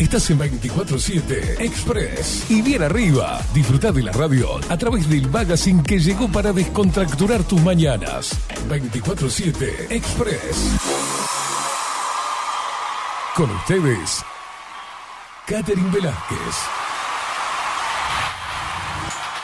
[0.00, 2.50] Estás en 24-7 Express.
[2.50, 7.44] Y bien arriba, disfruta de la radio a través del magazine que llegó para descontracturar
[7.44, 8.34] tus mañanas.
[8.70, 10.78] 24-7 Express.
[13.36, 14.22] Con ustedes,
[15.46, 16.38] Catherine Velázquez.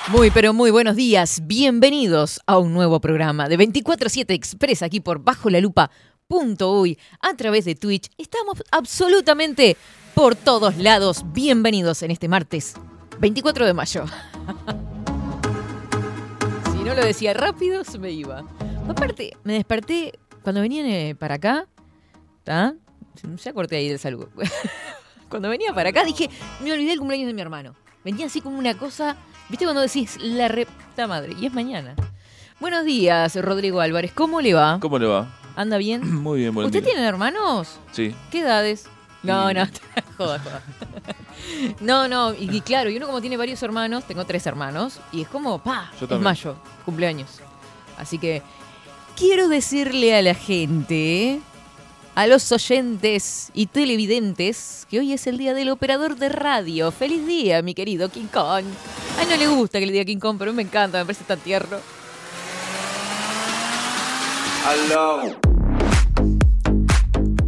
[0.08, 1.42] Muy, pero muy buenos días.
[1.44, 5.90] Bienvenidos a un nuevo programa de 24-7 Express aquí por Bajo la Lupa.
[6.26, 8.08] Punto uy, a través de Twitch.
[8.16, 9.76] Estamos absolutamente
[10.16, 11.24] por todos lados.
[11.34, 12.74] Bienvenidos en este martes
[13.18, 14.06] 24 de mayo.
[16.72, 18.42] si no lo decía rápido, se me iba.
[18.88, 21.66] Aparte, me desperté cuando venían eh, para acá.
[22.38, 22.72] ¿Está?
[23.44, 24.30] Ya corté ahí del saludo.
[25.28, 26.30] cuando venía para acá dije,
[26.64, 27.74] me olvidé el cumpleaños de mi hermano.
[28.02, 29.18] Venía así como una cosa.
[29.50, 31.34] ¿Viste cuando decís la repta madre?
[31.38, 31.94] Y es mañana.
[32.58, 34.12] Buenos días, Rodrigo Álvarez.
[34.14, 34.80] ¿Cómo le va?
[34.80, 35.28] ¿Cómo le va?
[35.56, 36.10] ¿Anda bien?
[36.22, 36.94] Muy bien, buen ¿Usted día.
[36.94, 37.80] tiene hermanos?
[37.92, 38.14] Sí.
[38.30, 38.88] ¿Qué edades?
[39.26, 39.66] No, no,
[40.16, 40.62] joda, joda.
[41.80, 45.22] No, no, y, y claro, y uno como tiene varios hermanos, tengo tres hermanos, y
[45.22, 47.40] es como, pa, Yo es mayo, cumpleaños.
[47.98, 48.42] Así que
[49.16, 51.40] quiero decirle a la gente,
[52.14, 56.90] a los oyentes y televidentes, que hoy es el día del operador de radio.
[56.90, 58.64] ¡Feliz día, mi querido King Kong!
[59.18, 61.24] A él no le gusta que le diga King Kong, pero me encanta, me parece
[61.24, 61.78] tan tierno.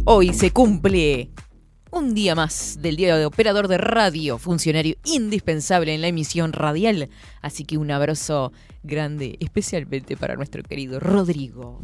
[0.05, 1.29] Hoy se cumple
[1.91, 7.09] un día más del día de operador de radio, funcionario indispensable en la emisión radial.
[7.41, 8.51] Así que un abrazo
[8.83, 11.79] grande, especialmente para nuestro querido Rodrigo.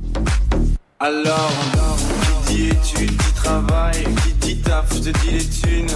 [0.97, 1.51] Alors,
[2.47, 5.87] qui dit études, travail, qui dit taf, je te dis les thunes,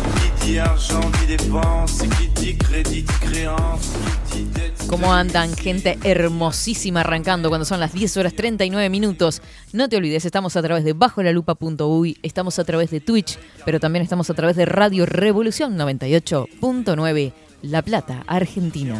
[0.41, 3.93] qui dit argent, dit qui dit crédit, dit créance,
[4.29, 4.87] qui dit dette.
[4.87, 9.41] ¿Cómo andan, gente hermosísima arrancando cuando son las 10 horas 39 minutos?
[9.71, 14.03] No te olvides, estamos a través de bajolalupa.uy, estamos a través de Twitch, pero también
[14.03, 17.31] estamos a través de Radio Revolución 98.9,
[17.61, 18.95] La Plata, Argentina.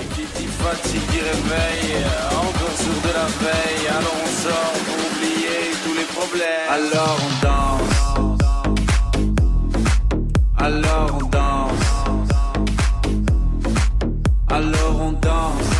[0.00, 4.71] Et qui dit fatigue, dit réveil, encore sur de la veille, alors on sort
[6.22, 6.92] pour oublier tous les problèmes.
[6.94, 7.92] Alors on danse.
[10.58, 11.82] Alors on danse.
[14.48, 15.72] Alors on danse.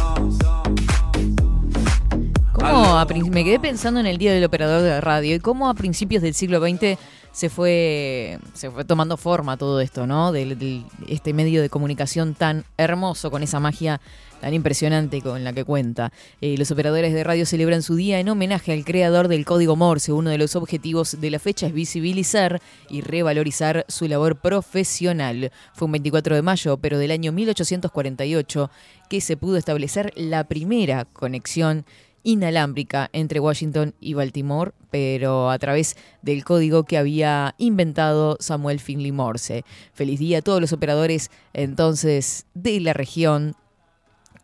[2.53, 5.69] ¿Cómo a prin- me quedé pensando en el Día del Operador de Radio y cómo
[5.69, 6.97] a principios del siglo XX
[7.32, 10.32] se fue, se fue tomando forma todo esto, ¿no?
[10.32, 14.00] Del- este medio de comunicación tan hermoso, con esa magia
[14.41, 16.12] tan impresionante con la que cuenta.
[16.41, 20.12] Eh, los operadores de radio celebran su día en homenaje al creador del código Morse.
[20.12, 22.60] Uno de los objetivos de la fecha es visibilizar
[22.91, 25.53] y revalorizar su labor profesional.
[25.75, 28.70] Fue un 24 de mayo, pero del año 1848,
[29.09, 31.84] que se pudo establecer la primera conexión
[32.22, 39.12] inalámbrica entre Washington y Baltimore, pero a través del código que había inventado Samuel Finley
[39.12, 39.65] Morse.
[39.93, 43.55] Feliz día a todos los operadores entonces de la región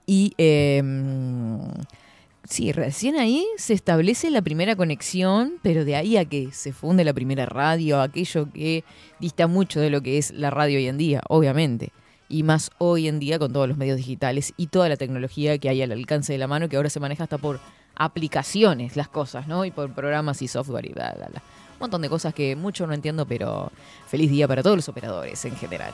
[0.06, 0.82] y eh,
[2.44, 7.04] sí, recién ahí se establece la primera conexión, pero de ahí a que se funde
[7.04, 8.84] la primera radio, aquello que
[9.20, 11.92] dista mucho de lo que es la radio hoy en día, obviamente.
[12.28, 15.68] Y más hoy en día con todos los medios digitales y toda la tecnología que
[15.68, 17.60] hay al alcance de la mano, que ahora se maneja hasta por
[17.94, 19.64] aplicaciones las cosas, ¿no?
[19.64, 21.42] Y por programas y software y bla, bla, bla.
[21.72, 23.72] Un montón de cosas que mucho no entiendo, pero
[24.06, 25.92] feliz día para todos los operadores en general.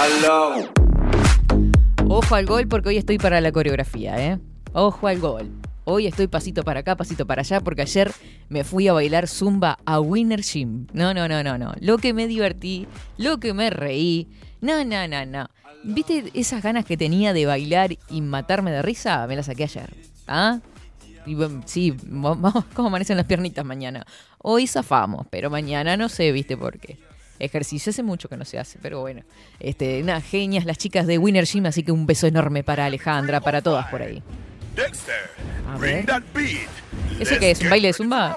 [0.00, 0.89] Alors.
[2.12, 4.38] Ojo al gol porque hoy estoy para la coreografía, ¿eh?
[4.72, 5.48] Ojo al gol.
[5.84, 8.10] Hoy estoy pasito para acá, pasito para allá, porque ayer
[8.48, 10.86] me fui a bailar zumba a Winner Gym.
[10.92, 11.72] No, no, no, no, no.
[11.80, 12.86] Lo que me divertí,
[13.16, 14.28] lo que me reí.
[14.60, 15.46] No, no, no, no.
[15.84, 19.24] ¿Viste esas ganas que tenía de bailar y matarme de risa?
[19.28, 19.94] Me las saqué ayer.
[20.26, 20.58] ¿Ah?
[21.64, 24.04] Sí, va- vamos, ¿cómo amanecen las piernitas mañana?
[24.38, 26.98] Hoy zafamos, pero mañana no sé, ¿viste por qué?
[27.40, 29.22] Ejercicio hace mucho que no se hace, pero bueno.
[29.58, 33.40] Este, unas genias las chicas de Winner Gym, así que un beso enorme para Alejandra,
[33.40, 34.22] para todas por ahí.
[34.76, 35.30] Dexter,
[35.68, 36.06] A ver.
[36.06, 36.68] that beat.
[37.18, 37.60] ¿Eso Let's qué es?
[37.60, 38.36] ¿Un baile de zumba?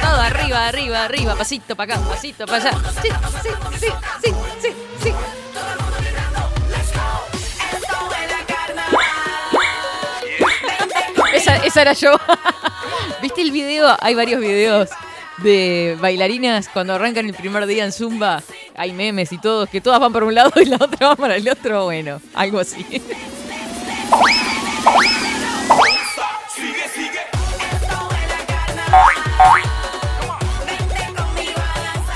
[0.00, 2.78] Todo arriba, arriba, arriba, pasito para acá, pasito para allá.
[3.02, 3.08] Sí,
[3.42, 3.48] sí,
[3.80, 3.88] sí,
[4.22, 4.32] sí,
[4.62, 4.72] sí,
[5.02, 5.12] sí.
[11.64, 12.12] Esa era yo.
[13.22, 13.96] ¿Viste el video?
[14.00, 14.90] Hay varios videos
[15.38, 18.42] de bailarinas cuando arrancan el primer día en Zumba.
[18.76, 21.36] Hay memes y todos, que todas van para un lado y la otra va para
[21.36, 21.84] el otro.
[21.84, 22.84] Bueno, algo así.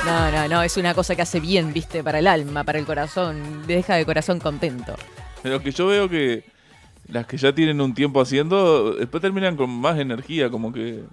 [0.04, 2.84] No, no, no, es una cosa que hace bien, viste, para el alma, para el
[2.84, 4.94] corazón, deja de corazón contento.
[5.42, 6.44] Pero que yo veo que
[7.12, 11.04] las que ya tienen un tiempo haciendo, después terminan con más energía, como que...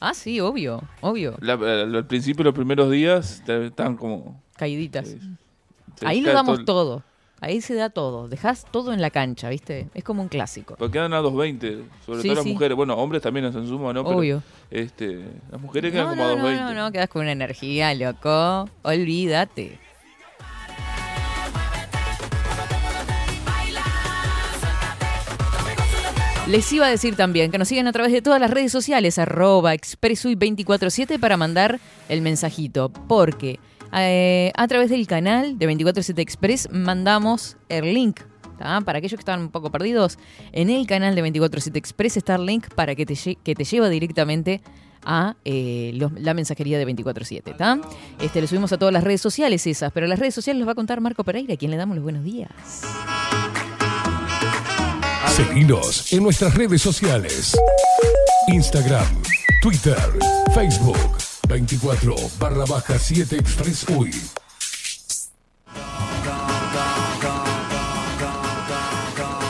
[0.00, 1.36] Ah, sí, obvio, obvio.
[1.40, 4.40] la- al, al principio, los primeros días, están como...
[4.56, 5.08] Caíditas.
[5.08, 5.18] se-
[5.96, 7.02] se Ahí lo damos todo.
[7.40, 8.28] Ahí se da todo.
[8.28, 9.88] Dejás todo en la cancha, ¿viste?
[9.94, 10.76] Es como un clásico.
[10.78, 12.52] Porque quedan a 2.20, sobre Sí, todo las sí.
[12.52, 12.76] mujeres.
[12.76, 14.04] Bueno, hombres también hacen suma, ¿no?
[14.04, 14.42] Pero, Obvio.
[14.70, 16.60] este, las mujeres quedan No, como no, a no, 2.20.
[16.60, 18.68] no, no, quedás con una energía, loco.
[18.82, 19.80] Olvídate.
[26.48, 29.16] Les iba a decir también que nos sigan a través de todas las redes sociales,
[29.18, 31.78] arroba expresui247 para mandar
[32.08, 33.60] el mensajito, porque
[33.92, 38.20] eh, a través del canal de 247 Express mandamos el link.
[38.58, 40.18] Para aquellos que están un poco perdidos,
[40.52, 43.88] en el canal de 247 Express está el link para que te, que te lleva
[43.88, 44.62] directamente
[45.04, 47.56] a eh, la mensajería de 24-7.
[47.56, 47.80] ¿tá?
[48.20, 50.72] Este, lo subimos a todas las redes sociales esas, pero las redes sociales los va
[50.72, 52.50] a contar Marco Pereira, a quien le damos los buenos días.
[55.36, 57.56] Seguinos en nuestras redes sociales.
[58.48, 59.06] Instagram,
[59.62, 59.96] Twitter,
[60.54, 60.98] Facebook,
[61.48, 64.10] 24 barra baja 7 Express UI.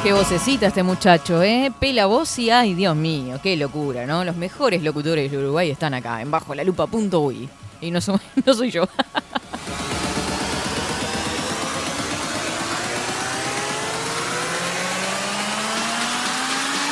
[0.03, 1.71] Qué vocecita este muchacho, ¿eh?
[1.79, 4.25] Pela voz y ay, Dios mío, qué locura, ¿no?
[4.25, 7.49] Los mejores locutores de Uruguay están acá, en bajo la lupa.uy.
[7.81, 8.89] Y no, soy- no soy yo.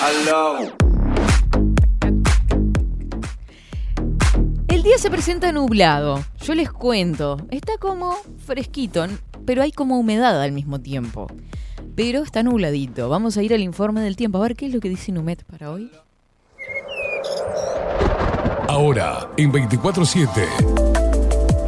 [0.03, 0.73] Alors,
[4.69, 6.25] El día se presenta nublado.
[6.43, 7.37] Yo les cuento.
[7.51, 8.17] Está como
[8.47, 9.07] fresquito,
[9.45, 11.27] pero hay como humedad al mismo tiempo.
[11.97, 13.11] Pero está nubladito.
[13.11, 14.39] Vamos a ir al informe del tiempo.
[14.39, 15.91] A ver qué es lo que dice Numet para hoy.
[18.69, 20.29] Ahora, en 24-7.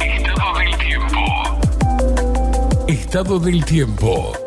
[0.01, 1.19] Estado del tiempo.
[2.87, 4.42] Estado del tiempo.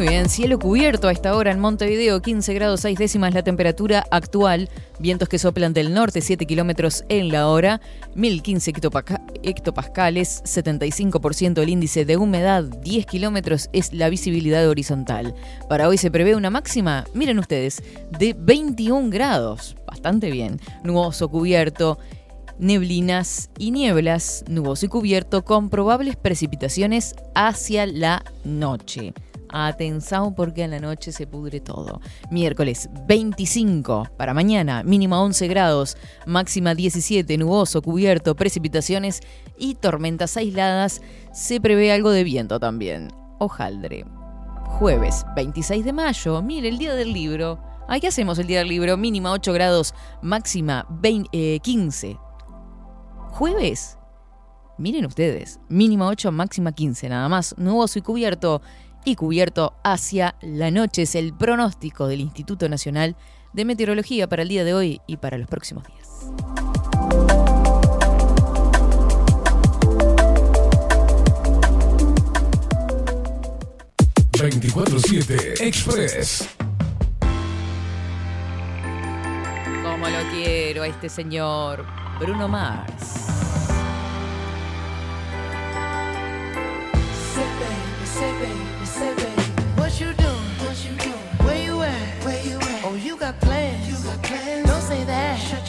[0.00, 4.06] Muy bien, cielo cubierto a esta hora en Montevideo, 15 grados 6 décimas la temperatura
[4.10, 7.82] actual, vientos que soplan del norte 7 kilómetros en la hora,
[8.14, 15.34] 1015 hectopaca- hectopascales, 75% el índice de humedad, 10 kilómetros es la visibilidad horizontal.
[15.68, 17.82] Para hoy se prevé una máxima, miren ustedes,
[18.18, 21.98] de 21 grados, bastante bien, nuboso cubierto.
[22.58, 29.12] Neblinas y nieblas, nuboso y cubierto con probables precipitaciones hacia la noche.
[29.52, 32.00] Atención porque en la noche se pudre todo.
[32.30, 39.20] Miércoles 25 para mañana, mínima 11 grados, máxima 17, nuboso, cubierto, precipitaciones
[39.58, 41.02] y tormentas aisladas.
[41.32, 43.08] Se prevé algo de viento también.
[43.38, 44.04] Hojaldre.
[44.78, 47.58] Jueves 26 de mayo, mire, el día del libro.
[47.88, 48.96] ¿Ay, ¿Qué hacemos el día del libro?
[48.96, 52.16] Mínima 8 grados, máxima 20, eh, 15.
[53.32, 53.98] Jueves,
[54.78, 58.62] miren ustedes, mínima 8, máxima 15, nada más, nuboso y cubierto,
[59.04, 63.16] y cubierto hacia la noche es el pronóstico del Instituto Nacional
[63.52, 66.00] de Meteorología para el día de hoy y para los próximos días.
[74.40, 74.40] Express.
[74.40, 76.48] 24-7 Express.
[79.82, 81.84] Como lo quiero a este señor
[82.18, 83.39] Bruno Mars.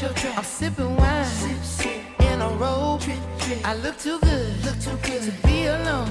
[0.03, 1.25] I'm sipping wine.
[1.25, 2.21] Sip, sip.
[2.21, 3.01] In a robe.
[3.01, 3.59] Trip, trip.
[3.63, 4.65] I look too good.
[4.65, 6.09] Look too good to be alone.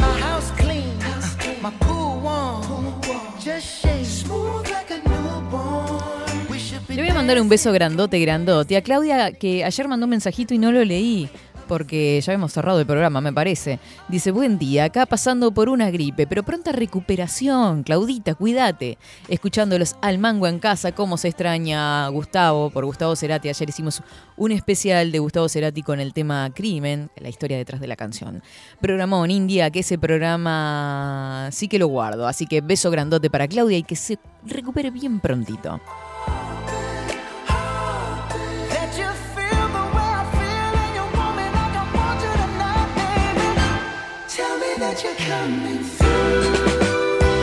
[0.00, 1.00] My house clean.
[1.00, 1.62] House clean.
[1.62, 2.62] My pool warm.
[2.62, 3.20] Pool warm.
[3.38, 4.04] Just shake.
[4.04, 6.48] Smooth like a newborn.
[6.50, 8.76] We should be Le voy a mandar un beso grandote, grandote.
[8.76, 11.30] A Claudia, que ayer mandó un mensajito y no lo leí,
[11.66, 13.78] porque ya hemos cerrado el programa, me parece.
[14.08, 17.82] Dice, buen día, acá pasando por una gripe, pero pronta recuperación.
[17.82, 18.98] Claudita, cuídate.
[19.28, 23.48] Escuchándolos al mango en casa, cómo se extraña Gustavo, por Gustavo Cerati.
[23.48, 24.02] Ayer hicimos
[24.36, 28.42] un especial de Gustavo Cerati con el tema Crimen, la historia detrás de la canción.
[28.80, 32.26] Programón India, que ese programa sí que lo guardo.
[32.26, 35.80] Así que beso grandote para Claudia y que se recupere bien prontito.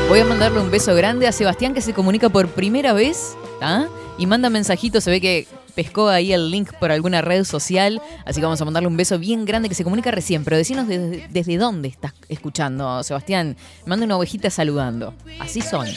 [0.07, 3.87] Voy a mandarle un beso grande a Sebastián que se comunica por primera vez ¿tá?
[4.17, 5.03] y manda mensajitos.
[5.03, 8.01] Se ve que pescó ahí el link por alguna red social.
[8.25, 10.43] Así que vamos a mandarle un beso bien grande que se comunica recién.
[10.43, 13.55] Pero decinos desde, desde dónde estás escuchando, Sebastián.
[13.85, 15.13] Manda una ovejita saludando.
[15.39, 15.87] Así son.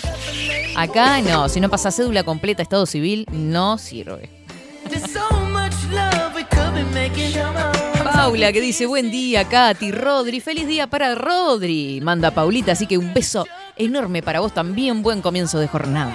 [0.77, 4.31] Acá no, si no pasa cédula completa, estado civil, no sirve.
[8.25, 12.00] Paula que dice buen día, Katy, Rodri, feliz día para Rodri.
[12.00, 13.45] Manda Paulita, así que un beso
[13.76, 16.12] enorme para vos también, buen comienzo de jornada.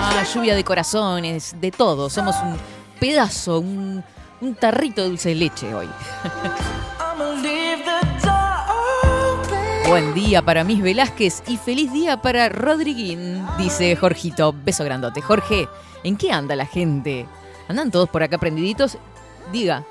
[0.00, 2.08] Ah, lluvia de corazones, de todo.
[2.08, 2.56] Somos un
[3.00, 4.04] pedazo, un,
[4.60, 5.88] tarrito de dulce de leche hoy.
[9.88, 14.54] Buen día para Miss Velázquez y feliz día para Rodriguín, dice Jorgito.
[14.64, 15.20] Beso grandote.
[15.20, 15.68] Jorge,
[16.04, 17.26] ¿en qué anda la gente?
[17.68, 18.98] ¿Andan todos por acá prendiditos?
[19.52, 19.84] Diga.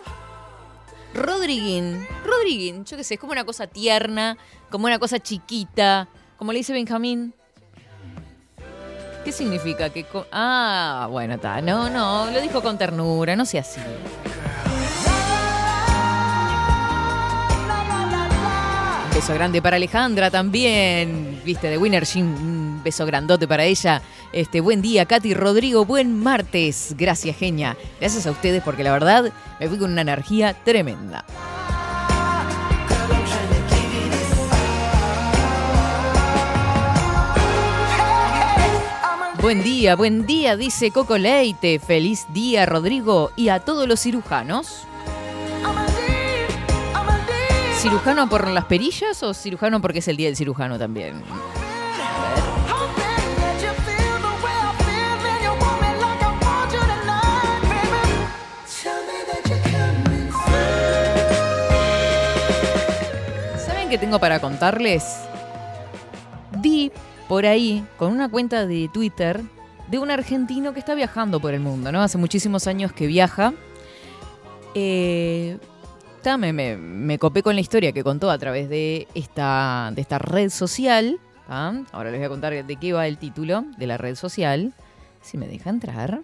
[1.14, 4.38] Rodriguín, Rodriguín, yo qué sé, es como una cosa tierna,
[4.70, 7.34] como una cosa chiquita, como le dice Benjamín.
[9.24, 9.90] ¿Qué significa?
[9.90, 11.62] Que ah, bueno, está.
[11.62, 13.80] No, no, lo dijo con ternura, no sea así.
[19.16, 21.42] Beso grande para Alejandra también.
[21.46, 22.55] Viste, de Winner un
[22.86, 24.02] beso grandote para ella.
[24.32, 26.96] Este, buen día, Katy Rodrigo, buen martes.
[26.98, 27.76] Gracias, genia.
[28.00, 31.26] Gracias a ustedes porque la verdad me fui con una energía tremenda.
[39.42, 41.80] Buen día, buen día, dice Coco Leite.
[41.80, 44.88] Feliz día, Rodrigo, y a todos los cirujanos.
[47.80, 51.22] ¿Cirujano por las perillas o cirujano porque es el día del cirujano también?
[63.96, 65.22] ¿Saben qué tengo para contarles?
[66.60, 66.92] Vi
[67.30, 69.40] por ahí, con una cuenta de Twitter,
[69.88, 72.02] de un argentino que está viajando por el mundo, ¿no?
[72.02, 73.54] Hace muchísimos años que viaja.
[74.74, 75.58] Eh,
[76.38, 81.18] me, copé con la historia que contó a través de esta, de esta red social.
[81.48, 84.74] Ahora les voy a contar de qué va el título de la red social.
[85.22, 86.20] Si me deja entrar.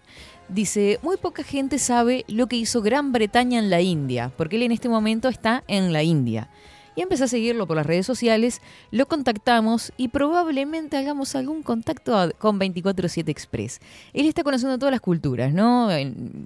[0.49, 4.63] Dice, muy poca gente sabe lo que hizo Gran Bretaña en la India, porque él
[4.63, 6.49] en este momento está en la India.
[6.95, 12.31] Y empecé a seguirlo por las redes sociales, lo contactamos y probablemente hagamos algún contacto
[12.37, 13.79] con 24-7 Express.
[14.13, 15.89] Él está conociendo todas las culturas, ¿no?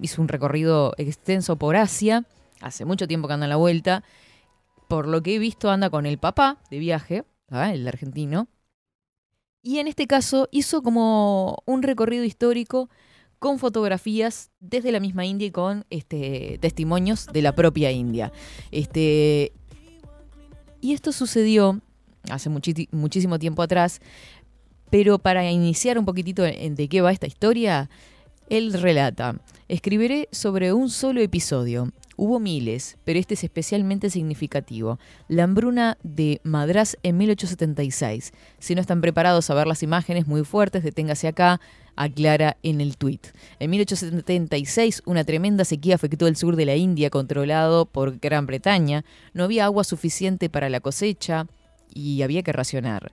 [0.01, 2.25] Hizo un recorrido extenso por Asia,
[2.61, 4.03] hace mucho tiempo que anda en la vuelta.
[4.87, 7.73] Por lo que he visto, anda con el papá de viaje, ¿ah?
[7.73, 8.47] el argentino.
[9.63, 12.87] Y en este caso hizo como un recorrido histórico
[13.39, 18.31] con fotografías desde la misma India y con este, testimonios de la propia India.
[18.71, 19.53] Este,
[20.81, 21.81] y esto sucedió
[22.29, 24.01] hace muchísimo tiempo atrás,
[24.89, 27.89] pero para iniciar un poquitito en de qué va esta historia,
[28.49, 29.35] él relata,
[29.67, 31.91] escribiré sobre un solo episodio.
[32.17, 34.99] Hubo miles, pero este es especialmente significativo.
[35.27, 38.31] La hambruna de Madras en 1876.
[38.57, 41.59] Si no están preparados a ver las imágenes muy fuertes, deténgase acá,
[41.95, 43.27] aclara en el tuit.
[43.59, 49.05] En 1876, una tremenda sequía afectó el sur de la India, controlado por Gran Bretaña.
[49.33, 51.47] No había agua suficiente para la cosecha
[51.93, 53.11] y había que racionar.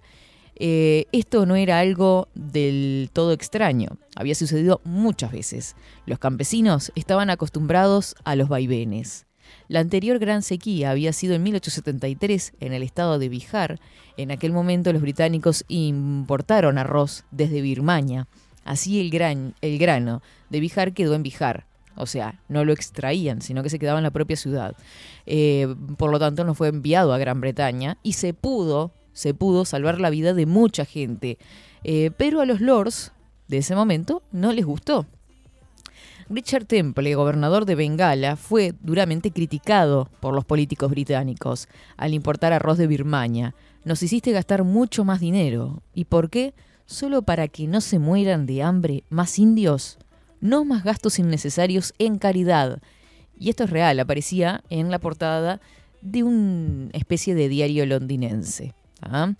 [0.56, 5.76] Eh, esto no era algo del todo extraño, había sucedido muchas veces.
[6.06, 9.26] Los campesinos estaban acostumbrados a los vaivenes.
[9.68, 13.80] La anterior gran sequía había sido en 1873 en el estado de Bihar.
[14.16, 18.28] En aquel momento los británicos importaron arroz desde Birmania.
[18.64, 21.66] Así el, gran, el grano de Bihar quedó en Bihar.
[21.96, 24.74] O sea, no lo extraían, sino que se quedaba en la propia ciudad.
[25.26, 29.64] Eh, por lo tanto, no fue enviado a Gran Bretaña y se pudo, se pudo
[29.64, 31.38] salvar la vida de mucha gente.
[31.84, 33.12] Eh, pero a los lords
[33.48, 35.06] de ese momento no les gustó.
[36.30, 42.78] Richard Temple, gobernador de Bengala, fue duramente criticado por los políticos británicos al importar arroz
[42.78, 43.54] de Birmania.
[43.84, 45.82] Nos hiciste gastar mucho más dinero.
[45.92, 46.54] ¿Y por qué?
[46.86, 49.98] ¿Solo para que no se mueran de hambre más indios?
[50.40, 52.80] No más gastos innecesarios en caridad.
[53.38, 55.60] Y esto es real, aparecía en la portada
[56.00, 58.74] de una especie de diario londinense.
[59.00, 59.32] ¿ah?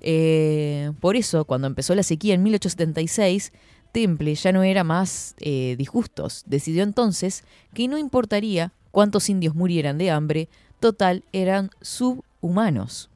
[0.00, 3.52] Eh, por eso, cuando empezó la sequía en 1876,
[3.92, 6.44] Temple ya no era más eh, disgustos.
[6.46, 13.10] Decidió entonces que no importaría cuántos indios murieran de hambre, total eran subhumanos.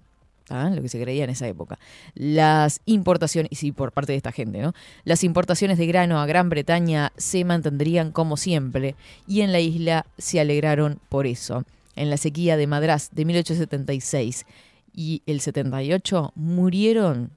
[0.50, 1.78] Lo que se creía en esa época.
[2.14, 4.72] Las importaciones, y sí, por parte de esta gente, ¿no?
[5.04, 8.94] Las importaciones de grano a Gran Bretaña se mantendrían como siempre,
[9.26, 11.64] y en la isla se alegraron por eso.
[11.96, 14.46] en la sequía de Madrás de 1876
[14.92, 17.30] y el 78 murieron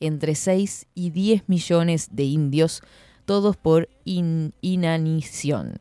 [0.00, 2.82] entre 6 y 10 millones de indios,
[3.24, 5.78] todos por in- inanición.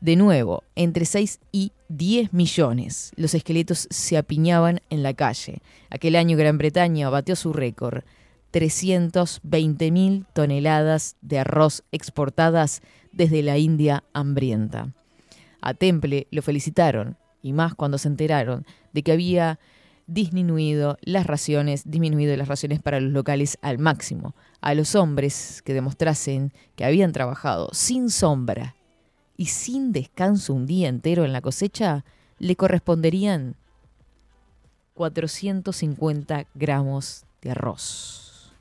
[0.00, 3.12] De nuevo, entre 6 y 10 millones.
[3.16, 5.60] Los esqueletos se apiñaban en la calle.
[5.90, 8.04] Aquel año Gran Bretaña batió su récord.
[8.50, 12.80] 320 mil toneladas de arroz exportadas
[13.12, 14.92] desde la India hambrienta.
[15.60, 19.58] A Temple lo felicitaron, y más cuando se enteraron de que había
[20.06, 24.34] disminuido las raciones, disminuido las raciones para los locales al máximo.
[24.60, 28.76] A los hombres que demostrasen que habían trabajado sin sombra
[29.36, 32.04] y sin descanso un día entero en la cosecha,
[32.38, 33.56] le corresponderían
[34.94, 38.52] 450 gramos de arroz.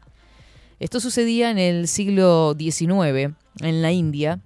[0.80, 4.40] Esto sucedía en el siglo XIX, en la India,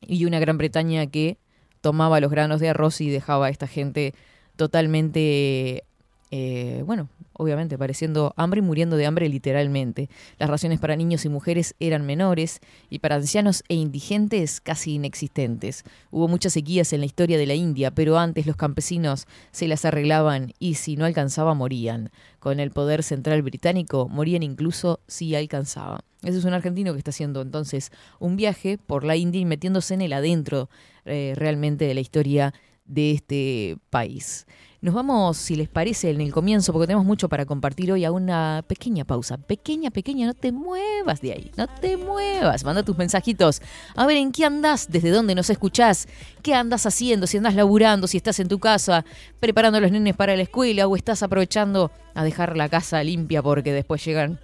[0.00, 1.38] y una Gran Bretaña que
[1.80, 4.14] tomaba los granos de arroz y dejaba a esta gente
[4.56, 5.84] totalmente,
[6.30, 10.08] eh, bueno, obviamente padeciendo hambre y muriendo de hambre literalmente.
[10.38, 12.60] Las raciones para niños y mujeres eran menores
[12.90, 15.84] y para ancianos e indigentes casi inexistentes.
[16.10, 19.84] Hubo muchas sequías en la historia de la India, pero antes los campesinos se las
[19.84, 22.10] arreglaban y si no alcanzaba morían.
[22.38, 26.00] Con el poder central británico morían incluso si alcanzaban.
[26.22, 29.94] Ese es un argentino que está haciendo entonces un viaje por la India y metiéndose
[29.94, 30.70] en el adentro
[31.04, 32.54] eh, realmente de la historia
[32.86, 34.46] de este país.
[34.84, 38.12] Nos vamos, si les parece, en el comienzo, porque tenemos mucho para compartir hoy, a
[38.12, 39.38] una pequeña pausa.
[39.38, 42.64] Pequeña, pequeña, no te muevas de ahí, no te muevas.
[42.64, 43.62] Manda tus mensajitos.
[43.96, 44.90] A ver, ¿en qué andás?
[44.90, 46.06] ¿Desde dónde nos escuchás?
[46.42, 47.26] ¿Qué andás haciendo?
[47.26, 49.06] Si andás laburando, si estás en tu casa,
[49.40, 53.42] preparando a los nenes para la escuela o estás aprovechando a dejar la casa limpia
[53.42, 54.38] porque después llegan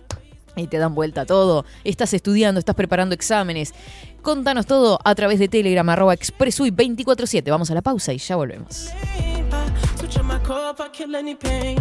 [0.56, 1.66] y te dan vuelta todo.
[1.84, 3.74] Estás estudiando, estás preparando exámenes.
[4.22, 7.50] Contanos todo a través de Telegram, arroba expresui 247.
[7.50, 8.88] Vamos a la pausa y ya volvemos.
[10.18, 11.78] On my if I kill any pain.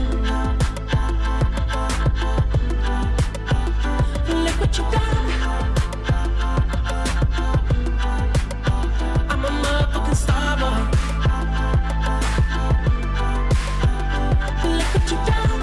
[4.27, 5.27] Look what you done.
[9.29, 10.79] I'm a motherfucking star boy.
[14.77, 15.61] Look what you done.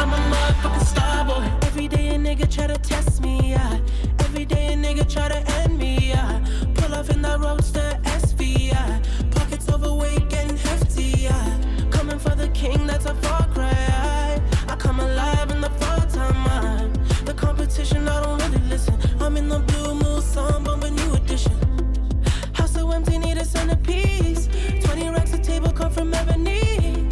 [0.00, 1.66] I'm a motherfucking star boy.
[1.66, 3.78] Every day a nigga try to test me, yeah.
[4.20, 5.65] Every day a nigga try to end
[17.76, 18.96] Competition, I don't really listen.
[19.20, 21.52] I'm in the blue moon, song, bumping new edition.
[22.54, 24.48] House so empty, need a centerpiece.
[24.82, 27.06] 20 racks of table come from ebony.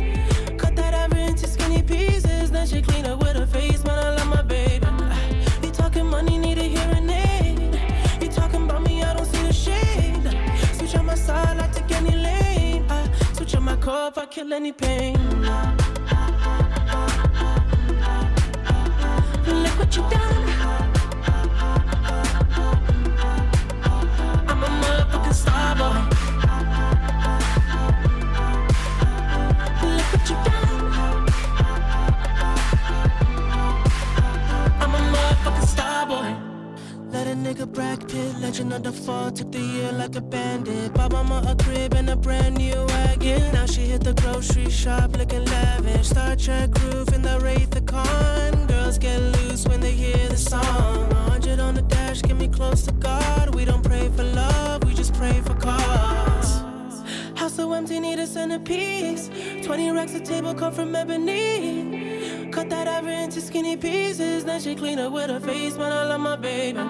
[0.57, 2.50] Cut that ever into skinny pieces.
[2.50, 3.98] Then she clean up with her face, man.
[3.98, 4.87] I love my baby.
[5.62, 7.79] You talking money, need a hearing aid.
[8.22, 10.27] You talking about me, I don't see the shade.
[10.79, 12.87] Switch on my side, I take any lane.
[12.88, 15.18] I switch on my if I kill any pain.
[19.46, 20.43] Look what you done.
[37.37, 40.97] Nigga Brad Pitt, legend of the fall, took the year like a bandit.
[40.97, 43.53] Mama a crib and a brand new wagon.
[43.53, 46.09] Now she hit the grocery shop looking lavish.
[46.09, 46.71] Star Trek
[47.15, 47.35] in the.
[48.69, 51.09] Girls get loose when they hear the song.
[51.09, 53.55] 100 on the dash, get me close to God.
[53.55, 54.63] We don't pray for love,
[55.25, 56.63] pray for cause.
[57.35, 59.31] House so empty, need a centerpiece.
[59.63, 62.51] 20 racks of table come from ebony.
[62.53, 64.45] Cut that ever into skinny pieces.
[64.45, 65.93] Then she clean up with her face, man.
[65.93, 66.81] I love my baby.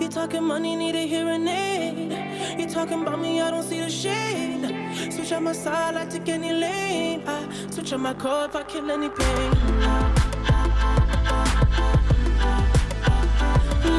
[0.00, 2.58] You talking money, need a hearing aid.
[2.58, 4.64] You talking about me, I don't see the shade.
[5.12, 7.22] Switch on my side, I take any lane.
[7.26, 7.38] I
[7.70, 9.50] switch on my core if I kill any pain.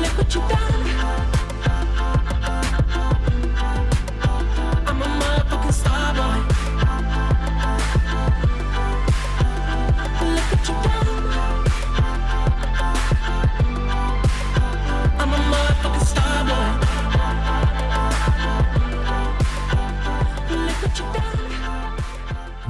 [0.01, 0.88] Look what you done.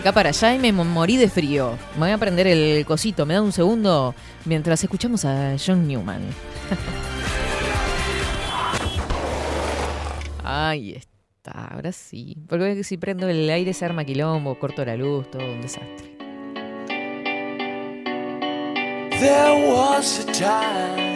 [0.00, 1.76] Acá para allá y me mo- morí de frío.
[1.94, 6.22] Me voy a prender el cosito, me da un segundo mientras escuchamos a John Newman.
[10.44, 12.36] Ahí está, ahora sí.
[12.48, 16.10] Porque si prendo el aire se arma quilombo, corto la luz, todo un desastre.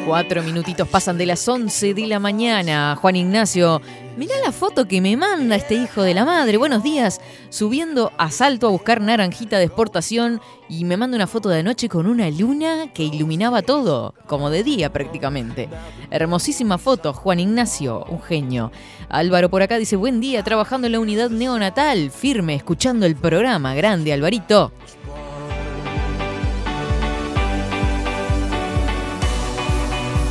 [0.07, 2.95] Cuatro minutitos pasan de las 11 de la mañana.
[3.01, 3.81] Juan Ignacio,
[4.19, 6.59] mirá la foto que me manda este hijo de la madre.
[6.59, 7.23] Buenos días.
[7.49, 11.89] Subiendo a salto a buscar naranjita de exportación y me manda una foto de anoche
[11.89, 15.71] con una luna que iluminaba todo, como de día prácticamente.
[16.11, 18.73] Hermosísima foto, Juan Ignacio, un genio.
[19.09, 23.75] Álvaro por acá dice, buen día, trabajando en la unidad neonatal, firme, escuchando el programa.
[23.75, 24.71] Grande, Alvarito.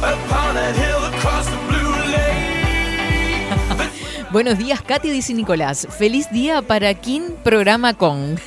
[4.31, 5.87] Buenos días, Katy, dice Nicolás.
[5.97, 8.37] Feliz día para quien programa con.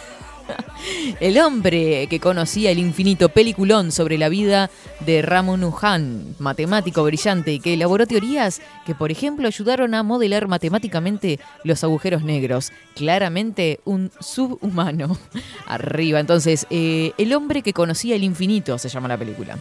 [1.21, 7.75] El hombre que conocía el infinito peliculón sobre la vida de Ramanujan, matemático brillante que
[7.75, 12.71] elaboró teorías que, por ejemplo, ayudaron a modelar matemáticamente los agujeros negros.
[12.95, 15.19] Claramente un subhumano.
[15.67, 19.59] Arriba, entonces, eh, El hombre que conocía el infinito se llama la película.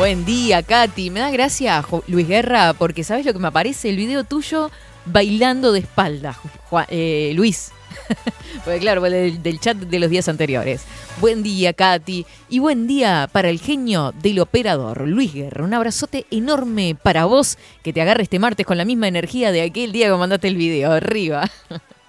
[0.00, 1.10] Buen día, Katy.
[1.10, 3.90] Me da gracia, Luis Guerra, porque ¿sabes lo que me aparece?
[3.90, 4.70] El video tuyo
[5.04, 6.40] bailando de espalda,
[6.88, 7.70] eh, Luis.
[8.64, 10.84] porque claro, del, del chat de los días anteriores.
[11.20, 12.24] Buen día, Katy.
[12.48, 15.66] Y buen día para el genio del operador, Luis Guerra.
[15.66, 19.60] Un abrazote enorme para vos, que te agarre este martes con la misma energía de
[19.60, 20.92] aquel día que mandaste el video.
[20.92, 21.50] Arriba.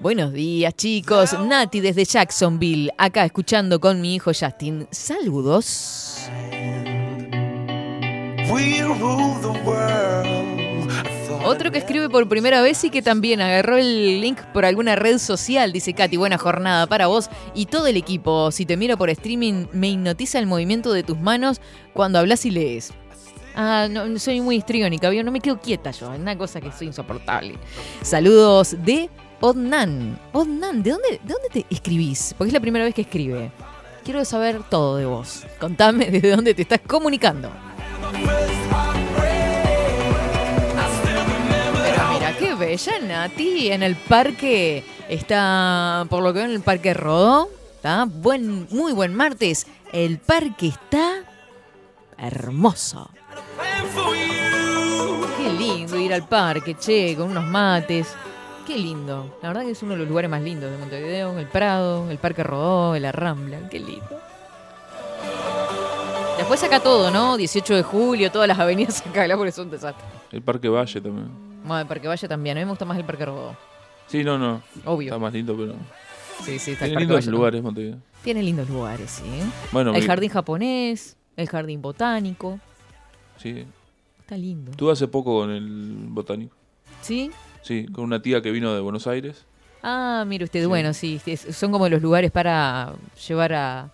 [0.00, 1.38] Buenos días, chicos.
[1.38, 4.88] Nati desde Jacksonville, acá escuchando con mi hijo Justin.
[4.90, 6.26] Saludos.
[11.44, 15.18] Otro que escribe por primera vez y que también agarró el link por alguna red
[15.18, 18.50] social, dice Katy, buena jornada para vos y todo el equipo.
[18.52, 21.60] Si te miro por streaming, me hipnotiza el movimiento de tus manos
[21.92, 22.94] cuando hablas y lees.
[23.54, 25.22] Ah, no, soy muy histriónica, ¿vio?
[25.24, 27.58] no me quedo quieta yo, es una cosa que soy insoportable.
[28.00, 29.10] Saludos de
[29.40, 30.18] Odnan.
[30.32, 32.34] Odnan, ¿de dónde, ¿de dónde te escribís?
[32.36, 33.50] Porque es la primera vez que escribe.
[34.04, 35.46] Quiero saber todo de vos.
[35.58, 37.50] Contame desde dónde te estás comunicando.
[41.82, 44.84] Pero mira, qué bella Nati en el parque.
[45.08, 47.48] Está, por lo que veo, en el parque Rodó.
[47.76, 49.66] Está buen, muy buen martes.
[49.90, 51.24] El parque está
[52.18, 53.10] hermoso.
[55.38, 58.14] Qué lindo ir al parque, che, con unos mates.
[58.66, 59.36] Qué lindo.
[59.42, 61.38] La verdad que es uno de los lugares más lindos de Montevideo.
[61.38, 63.68] El Prado, el Parque Rodó, la Rambla.
[63.68, 64.20] Qué lindo.
[66.38, 67.36] Después acá todo, ¿no?
[67.36, 70.04] 18 de julio, todas las avenidas acá, la porque es un desastre.
[70.32, 71.28] El Parque Valle también.
[71.64, 72.56] Bueno, el Parque Valle también.
[72.56, 73.56] A mí me gusta más el Parque Rodó.
[74.06, 74.62] Sí, no, no.
[74.86, 75.08] Obvio.
[75.08, 75.74] Está más lindo, pero.
[76.44, 77.98] Sí, sí, está el Tiene Parque lindos Valle lugares, Montevideo.
[78.22, 79.24] Tiene lindos lugares, sí.
[79.72, 82.58] Bueno, el mi- jardín japonés, el jardín botánico.
[83.36, 83.66] Sí.
[84.20, 84.70] Está lindo.
[84.70, 86.56] Estuve hace poco con el botánico.
[87.02, 87.30] ¿Sí?
[87.62, 89.44] Sí, con una tía que vino de Buenos Aires.
[89.82, 90.66] Ah, mire usted, Sí.
[90.66, 91.20] bueno, sí,
[91.52, 92.92] son como los lugares para
[93.28, 93.90] llevar a...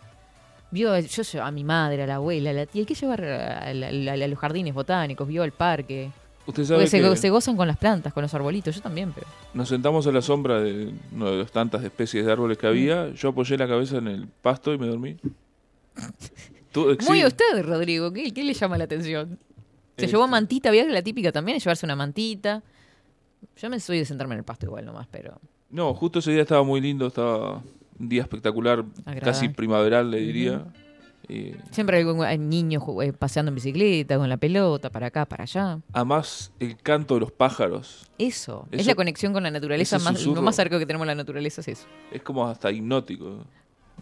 [0.70, 3.24] Vio, yo llevo a mi madre, a la abuela, a la tía, hay que llevar
[3.24, 6.11] a, la- la- a los jardines botánicos, vio al parque.
[6.44, 9.26] Usted sabe se, gozan con las plantas, con los arbolitos, yo también, pero...
[9.55, 13.11] nos sentamos a la sombra de una de las tantas especies de árboles que había.
[13.14, 15.16] Yo apoyé la cabeza en el pasto y me dormí.
[16.72, 19.38] Tú- Muy usted, Rodrigo, ¿qué, qué le llama la atención?
[19.96, 20.07] Se Este.
[20.12, 22.62] llevó mantita, había la típica también, llevarse una mantita.
[23.56, 25.40] Yo me soy de sentarme en el pasto igual nomás, pero...
[25.70, 27.62] No, justo ese día estaba muy lindo, estaba
[27.98, 29.20] un día espectacular, Agradable.
[29.20, 30.64] casi primaveral le diría.
[31.28, 35.80] Y Siempre hay, niños eh, paseando en bicicleta, con la pelota, para acá, para allá.
[35.92, 40.40] además el canto de los pájaros Eso, es la conexión con la naturaleza, más, lo
[40.42, 41.86] más cerca que tenemos la naturaleza es eso.
[42.12, 43.38] es como hasta hipnótico.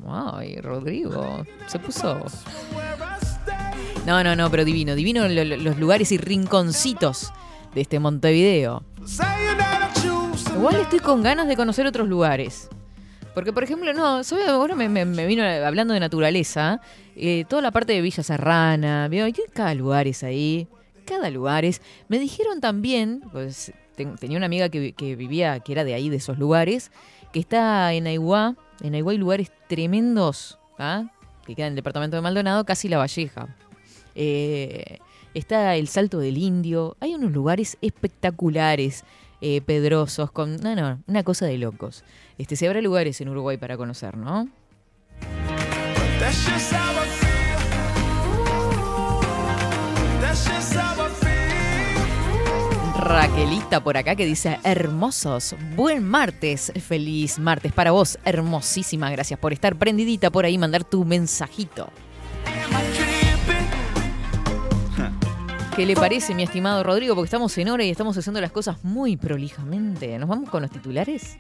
[0.07, 2.21] Ay, Rodrigo, se puso.
[4.07, 7.33] No, no, no, pero divino, divino lo- lo- los lugares y rinconcitos
[7.75, 8.83] de este Montevideo.
[10.57, 12.69] Igual estoy con ganas de conocer otros lugares.
[13.35, 14.89] Porque, por ejemplo, no, soy- ahora me,
[15.27, 16.81] vino hablando de naturaleza,
[17.17, 20.69] eh, toda la parte de Villa Serrana, hay cada lugares ahí,
[21.05, 21.83] cada lugares.
[22.09, 25.95] Me dijeron también, pues ten- tenía una amiga que, vi- que vivía, que era de
[25.95, 26.93] ahí, de esos lugares,
[27.33, 31.05] que está en Aiguá, en Aiguá hay lugares tremendos, ¿ah?
[31.45, 33.49] que queda en el departamento de Maldonado, casi La Valleja.
[34.15, 34.99] Eh,
[35.35, 39.05] está el Salto del Indio, hay unos lugares espectaculares,
[39.41, 40.57] eh, pedrosos, con...
[40.57, 42.05] No, no, una cosa de locos.
[42.39, 44.49] Este, si habrá lugares en Uruguay para conocer, ¿no?
[52.97, 59.53] Raquelita por acá que dice, hermosos, buen martes, feliz martes para vos, hermosísimas gracias por
[59.53, 61.91] estar prendidita por ahí, mandar tu mensajito.
[65.77, 67.17] ¿Qué le parece, mi estimado Rodrigo?
[67.17, 70.17] Porque estamos en hora y estamos haciendo las cosas muy prolijamente.
[70.21, 71.37] ¿Nos vamos con los titulares?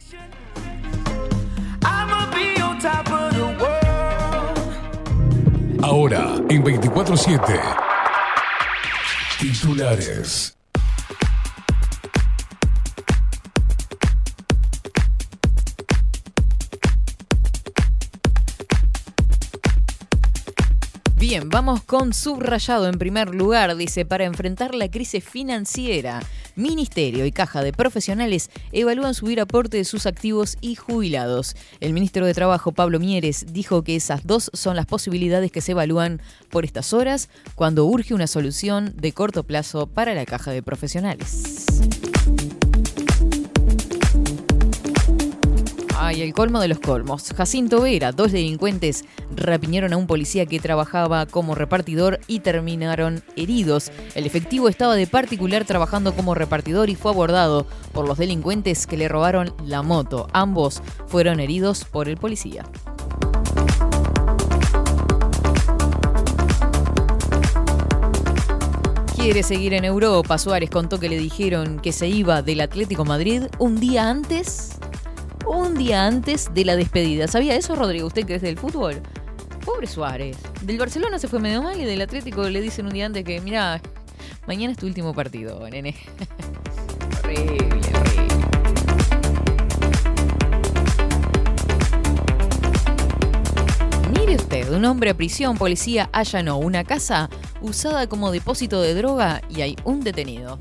[5.83, 7.61] Ahora, en 24-7.
[9.38, 10.57] Titulares.
[21.27, 23.75] Bien, vamos con subrayado en primer lugar.
[23.77, 26.21] Dice, para enfrentar la crisis financiera,
[26.55, 31.57] Ministerio y Caja de Profesionales evalúan subir aporte de sus activos y jubilados.
[31.81, 35.73] El ministro de Trabajo, Pablo Mieres, dijo que esas dos son las posibilidades que se
[35.73, 40.63] evalúan por estas horas cuando urge una solución de corto plazo para la Caja de
[40.63, 41.65] Profesionales.
[46.07, 47.33] Ay, el colmo de los colmos.
[47.35, 53.90] Jacinto Vera, dos delincuentes rapiñaron a un policía que trabajaba como repartidor y terminaron heridos.
[54.14, 58.99] El efectivo estaba de particular trabajando como repartidor y fue abordado por los delincuentes que
[58.99, 60.29] le robaron la moto.
[60.35, 62.67] Ambos fueron heridos por el policía.
[69.17, 70.37] Quiere seguir en Europa.
[70.37, 74.75] Suárez contó que le dijeron que se iba del Atlético Madrid un día antes
[75.47, 77.29] un día antes de la despedida.
[77.29, 78.07] ¿Sabía eso, Rodrigo?
[78.07, 79.01] ¿Usted que es del fútbol?
[79.65, 80.37] Pobre Suárez.
[80.63, 83.41] Del Barcelona se fue medio mal y del Atlético le dicen un día antes que,
[83.41, 83.81] mira,
[84.47, 85.97] mañana es tu último partido, nene.
[87.23, 88.35] horrible, horrible.
[94.19, 97.29] Mire usted, un hombre a prisión, policía allanó una casa
[97.61, 100.59] usada como depósito de droga y hay un detenido.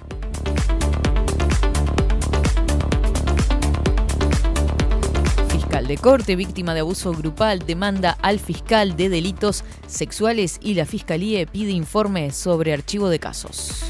[5.88, 11.46] De corte, víctima de abuso grupal, demanda al fiscal de delitos sexuales y la fiscalía
[11.46, 13.84] pide informe sobre archivo de casos.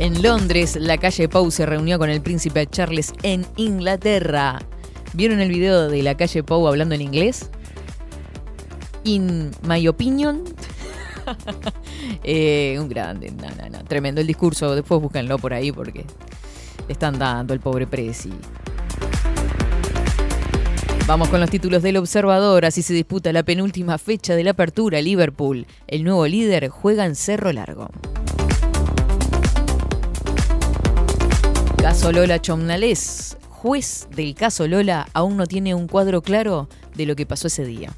[0.00, 4.60] En Londres, la calle Pau se reunió con el príncipe Charles en Inglaterra.
[5.12, 7.48] ¿Vieron el video de la calle Pau hablando en inglés?
[9.04, 10.42] In my opinion,
[12.22, 13.32] eh, un grande,
[13.70, 14.74] no, tremendo el discurso.
[14.74, 16.04] Después búsquenlo por ahí porque
[16.88, 18.32] están dando el pobre Presi.
[21.06, 22.64] Vamos con los títulos del observador.
[22.64, 25.02] Así se disputa la penúltima fecha de la apertura.
[25.02, 27.90] Liverpool, el nuevo líder, juega en Cerro Largo.
[31.76, 33.36] Caso Lola Chomnales.
[33.50, 37.66] Juez del caso Lola aún no tiene un cuadro claro de lo que pasó ese
[37.66, 37.92] día.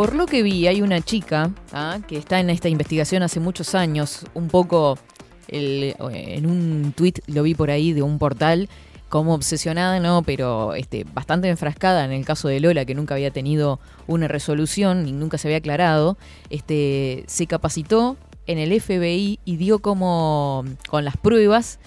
[0.00, 1.98] Por lo que vi, hay una chica ¿ah?
[2.08, 4.98] que está en esta investigación hace muchos años, un poco
[5.46, 8.70] el- en un tuit lo vi por ahí de un portal,
[9.10, 10.22] como obsesionada, ¿no?
[10.22, 15.06] Pero este, bastante enfrascada en el caso de Lola, que nunca había tenido una resolución
[15.06, 16.16] y nunca se había aclarado.
[16.48, 21.78] Este, se capacitó en el FBI y dio como con las pruebas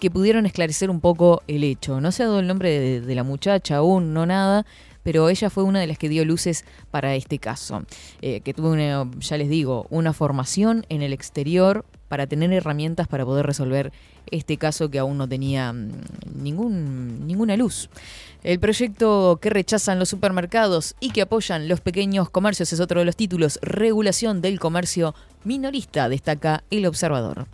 [0.00, 2.00] que pudieron esclarecer un poco el hecho.
[2.00, 4.64] No se ha dado el nombre de la muchacha aún, no nada,
[5.08, 7.82] pero ella fue una de las que dio luces para este caso,
[8.20, 13.24] eh, que tuvo, ya les digo, una formación en el exterior para tener herramientas para
[13.24, 13.90] poder resolver
[14.30, 15.92] este caso que aún no tenía mm,
[16.42, 17.88] ningún, ninguna luz.
[18.44, 23.06] El proyecto que rechazan los supermercados y que apoyan los pequeños comercios es otro de
[23.06, 23.58] los títulos.
[23.62, 27.46] Regulación del comercio minorista, destaca el observador.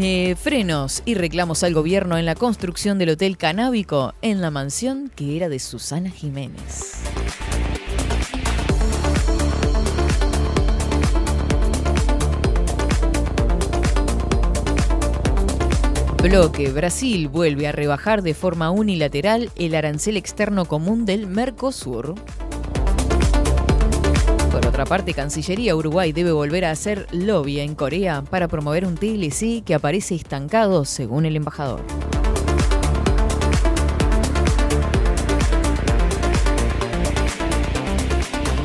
[0.00, 5.10] Eh, frenos y reclamos al gobierno en la construcción del hotel canábico en la mansión
[5.14, 7.02] que era de Susana Jiménez.
[16.22, 16.70] Bloque.
[16.70, 22.14] Brasil vuelve a rebajar de forma unilateral el arancel externo común del Mercosur.
[24.52, 28.96] Por otra parte, Cancillería Uruguay debe volver a hacer lobby en Corea para promover un
[28.96, 31.80] TLC que aparece estancado, según el embajador.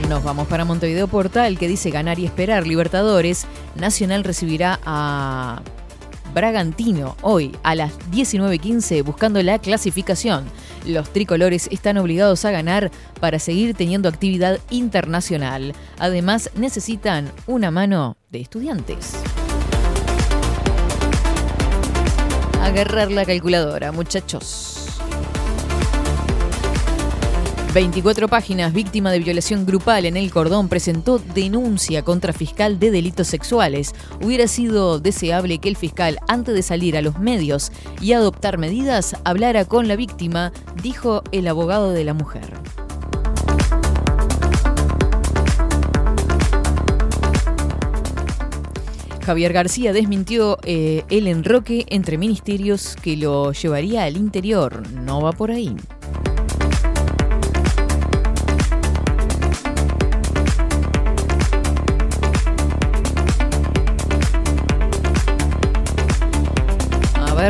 [0.09, 3.47] Nos vamos para Montevideo Portal, que dice ganar y esperar Libertadores.
[3.75, 5.61] Nacional recibirá a
[6.33, 10.45] Bragantino hoy a las 19.15 buscando la clasificación.
[10.85, 15.73] Los tricolores están obligados a ganar para seguir teniendo actividad internacional.
[15.97, 19.13] Además, necesitan una mano de estudiantes.
[22.61, 24.76] Agarrar la calculadora, muchachos.
[27.73, 33.27] 24 páginas, víctima de violación grupal en el cordón, presentó denuncia contra fiscal de delitos
[33.27, 33.93] sexuales.
[34.23, 39.15] Hubiera sido deseable que el fiscal, antes de salir a los medios y adoptar medidas,
[39.25, 40.51] hablara con la víctima,
[40.81, 42.53] dijo el abogado de la mujer.
[49.27, 54.89] Javier García desmintió eh, el enroque entre ministerios que lo llevaría al interior.
[54.89, 55.75] No va por ahí.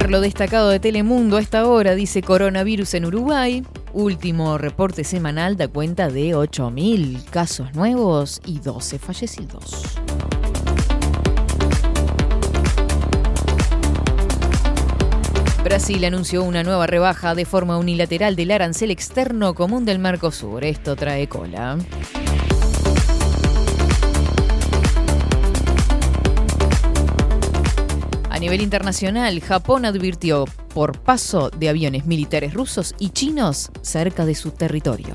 [0.06, 3.64] Lo destacado de Telemundo a esta hora, dice coronavirus en Uruguay.
[3.94, 9.98] Último reporte semanal da cuenta de 8.000 casos nuevos y 12 fallecidos.
[15.64, 20.64] Brasil anunció una nueva rebaja de forma unilateral del arancel externo común del Mercosur.
[20.64, 21.78] Esto trae cola.
[28.38, 34.36] A nivel internacional, Japón advirtió por paso de aviones militares rusos y chinos cerca de
[34.36, 35.12] su territorio.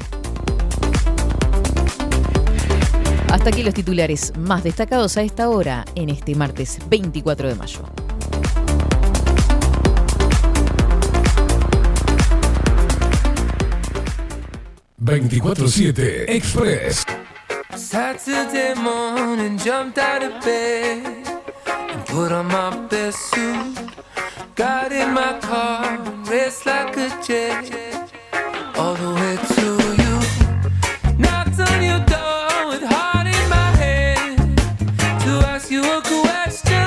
[3.31, 7.83] Hasta aquí los titulares más destacados a esta hora en este martes 24 de mayo.
[15.01, 17.05] ...24-7 Express.
[22.13, 23.79] Put on my best suit.
[24.55, 25.99] Got in my car,
[26.31, 27.65] raced like a jet
[28.77, 29.67] all the way to
[30.03, 30.15] you.
[31.23, 34.37] Knocked on your door with heart in my head
[35.25, 36.87] to ask you a question.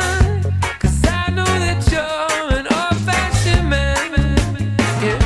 [0.81, 4.11] Cause I know that you're an old fashioned man.
[5.05, 5.19] Yeah.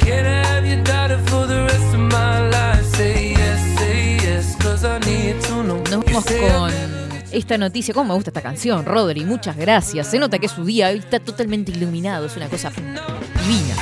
[0.00, 2.86] Can I have your daughter for the rest of my life?
[2.96, 5.82] Say yes, say yes, cause I need to know.
[5.84, 6.89] Con
[7.32, 7.94] esta noticia.
[7.94, 9.24] ¿Cómo me gusta esta canción, Rodri?
[9.24, 10.06] Muchas gracias.
[10.08, 13.76] Se nota que su día, hoy está totalmente iluminado, es una cosa divina.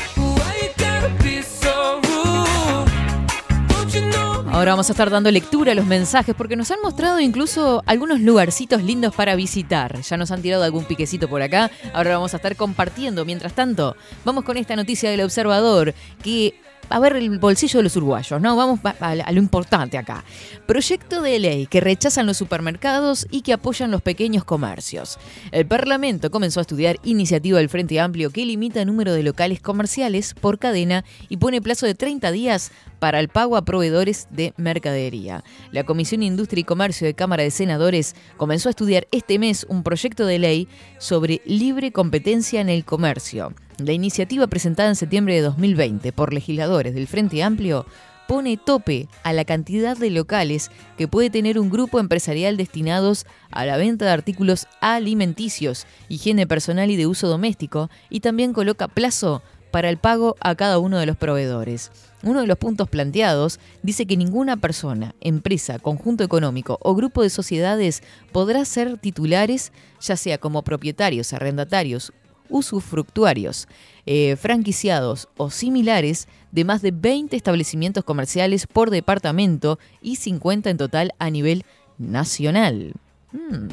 [4.50, 8.20] Ahora vamos a estar dando lectura a los mensajes porque nos han mostrado incluso algunos
[8.20, 10.00] lugarcitos lindos para visitar.
[10.00, 11.70] Ya nos han tirado algún piquecito por acá.
[11.92, 13.24] Ahora vamos a estar compartiendo.
[13.24, 13.94] Mientras tanto,
[14.24, 15.94] vamos con esta noticia del observador
[16.24, 16.54] que
[16.88, 18.56] a ver el bolsillo de los uruguayos, ¿no?
[18.56, 20.24] Vamos a, lo importante acá.
[20.66, 25.18] Proyecto de ley que rechazan los supermercados y que apoyan los pequeños comercios.
[25.52, 29.60] El Parlamento comenzó a estudiar iniciativa del Frente Amplio que limita el número de locales
[29.60, 34.54] comerciales por cadena y pone plazo de 30 días para el pago a proveedores de
[34.56, 35.44] mercadería.
[35.72, 39.66] La Comisión de Industria y Comercio de Cámara de Senadores comenzó a estudiar este mes
[39.68, 40.68] un proyecto de ley
[40.98, 43.52] sobre libre competencia en el comercio.
[43.78, 47.86] La iniciativa presentada en septiembre de 2020 por legisladores del Frente Amplio
[48.26, 53.64] pone tope a la cantidad de locales que puede tener un grupo empresarial destinados a
[53.64, 59.44] la venta de artículos alimenticios, higiene personal y de uso doméstico, y también coloca plazo
[59.70, 61.92] para el pago a cada uno de los proveedores.
[62.24, 67.30] Uno de los puntos planteados dice que ninguna persona, empresa, conjunto económico o grupo de
[67.30, 68.02] sociedades
[68.32, 72.12] podrá ser titulares, ya sea como propietarios, arrendatarios,
[72.48, 73.68] usufructuarios,
[74.06, 80.76] eh, franquiciados o similares de más de 20 establecimientos comerciales por departamento y 50 en
[80.76, 81.64] total a nivel
[81.98, 82.94] nacional.
[83.38, 83.68] Hmm.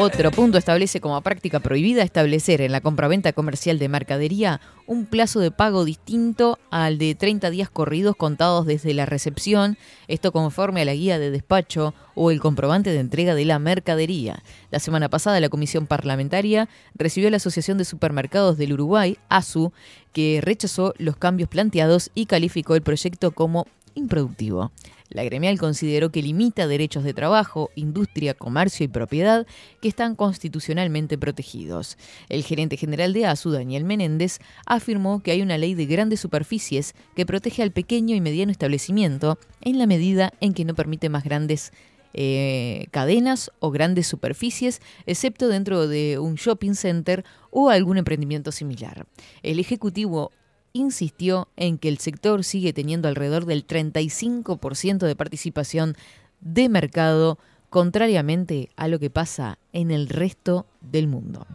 [0.00, 5.38] Otro punto establece como práctica prohibida establecer en la compraventa comercial de mercadería un plazo
[5.38, 9.78] de pago distinto al de 30 días corridos contados desde la recepción,
[10.08, 14.42] esto conforme a la guía de despacho o el comprobante de entrega de la mercadería.
[14.72, 19.72] La semana pasada la Comisión Parlamentaria recibió a la Asociación de Supermercados del Uruguay, ASU,
[20.12, 24.72] que rechazó los cambios planteados y calificó el proyecto como improductivo.
[25.14, 29.46] La gremial consideró que limita derechos de trabajo, industria, comercio y propiedad
[29.80, 31.96] que están constitucionalmente protegidos.
[32.28, 36.94] El gerente general de ASU, Daniel Menéndez, afirmó que hay una ley de grandes superficies
[37.14, 41.22] que protege al pequeño y mediano establecimiento en la medida en que no permite más
[41.22, 41.72] grandes
[42.12, 49.06] eh, cadenas o grandes superficies, excepto dentro de un shopping center o algún emprendimiento similar.
[49.44, 50.32] El Ejecutivo
[50.74, 55.96] insistió en que el sector sigue teniendo alrededor del 35% de participación
[56.40, 57.38] de mercado,
[57.70, 61.46] contrariamente a lo que pasa en el resto del mundo.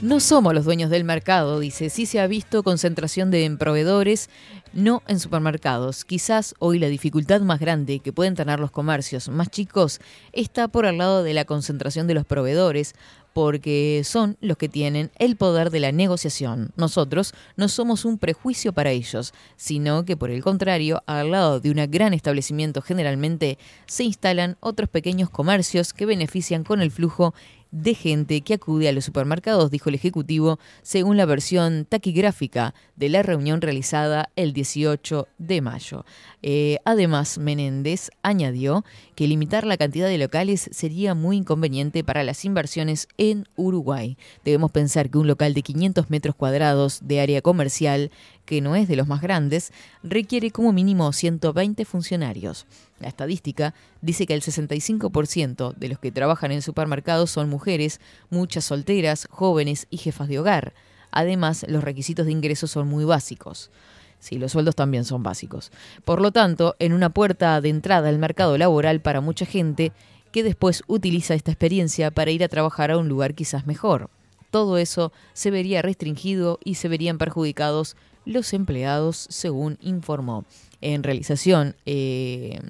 [0.00, 1.90] No somos los dueños del mercado, dice.
[1.90, 4.30] Sí se ha visto concentración de proveedores,
[4.72, 6.04] no en supermercados.
[6.04, 10.00] Quizás hoy la dificultad más grande que pueden tener los comercios más chicos
[10.32, 12.94] está por el lado de la concentración de los proveedores,
[13.38, 16.72] porque son los que tienen el poder de la negociación.
[16.74, 21.70] Nosotros no somos un prejuicio para ellos, sino que por el contrario, al lado de
[21.70, 27.32] un gran establecimiento generalmente se instalan otros pequeños comercios que benefician con el flujo
[27.70, 33.08] de gente que acude a los supermercados, dijo el Ejecutivo, según la versión taquigráfica de
[33.08, 36.04] la reunión realizada el 18 de mayo.
[36.42, 38.84] Eh, además, Menéndez añadió
[39.18, 44.16] que limitar la cantidad de locales sería muy inconveniente para las inversiones en Uruguay.
[44.44, 48.12] Debemos pensar que un local de 500 metros cuadrados de área comercial
[48.44, 49.72] que no es de los más grandes,
[50.04, 52.66] requiere como mínimo 120 funcionarios.
[53.00, 58.00] La estadística dice que el 65% de los que trabajan en supermercados son mujeres,
[58.30, 60.74] muchas solteras, jóvenes y jefas de hogar.
[61.10, 63.72] Además, los requisitos de ingreso son muy básicos.
[64.18, 65.70] Sí, los sueldos también son básicos.
[66.04, 69.92] Por lo tanto, en una puerta de entrada al mercado laboral para mucha gente
[70.32, 74.10] que después utiliza esta experiencia para ir a trabajar a un lugar quizás mejor.
[74.50, 80.44] Todo eso se vería restringido y se verían perjudicados los empleados, según informó.
[80.80, 82.60] En realización, eh,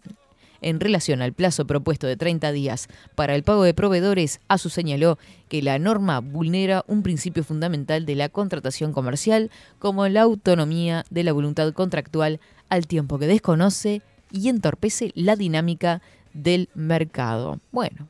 [0.61, 5.19] en relación al plazo propuesto de 30 días para el pago de proveedores, ASU señaló
[5.49, 11.25] que la norma vulnera un principio fundamental de la contratación comercial, como la autonomía de
[11.25, 16.03] la voluntad contractual, al tiempo que desconoce y entorpece la dinámica
[16.35, 17.61] del mercado.
[17.73, 18.09] Bueno,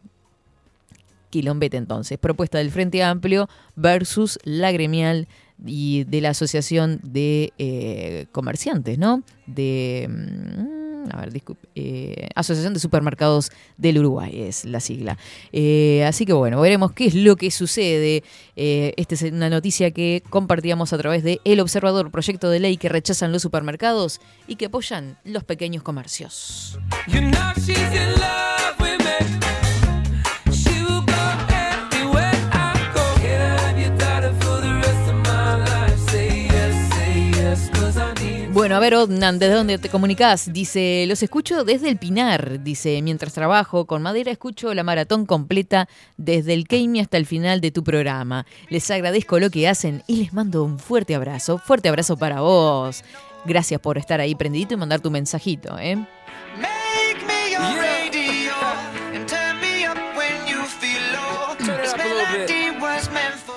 [1.30, 5.28] quilombete entonces, propuesta del Frente Amplio versus la gremial
[5.64, 9.22] y de la Asociación de eh, Comerciantes, ¿no?
[9.46, 10.08] De...
[10.08, 15.18] mm, a ver, disculpe, eh, Asociación de Supermercados del Uruguay es la sigla.
[15.52, 18.22] Eh, así que bueno, veremos qué es lo que sucede.
[18.56, 22.76] Eh, esta es una noticia que compartíamos a través de El Observador, proyecto de ley
[22.76, 26.78] que rechazan los supermercados y que apoyan los pequeños comercios.
[27.08, 27.20] You
[38.68, 40.52] Bueno, a ver, Odnan, ¿desde dónde te comunicás?
[40.52, 42.62] Dice, los escucho desde el Pinar.
[42.62, 45.88] Dice, mientras trabajo con madera, escucho la maratón completa
[46.18, 48.44] desde el Keimi hasta el final de tu programa.
[48.68, 51.56] Les agradezco lo que hacen y les mando un fuerte abrazo.
[51.56, 53.04] Fuerte abrazo para vos.
[53.46, 55.96] Gracias por estar ahí prendidito y mandar tu mensajito, ¿eh?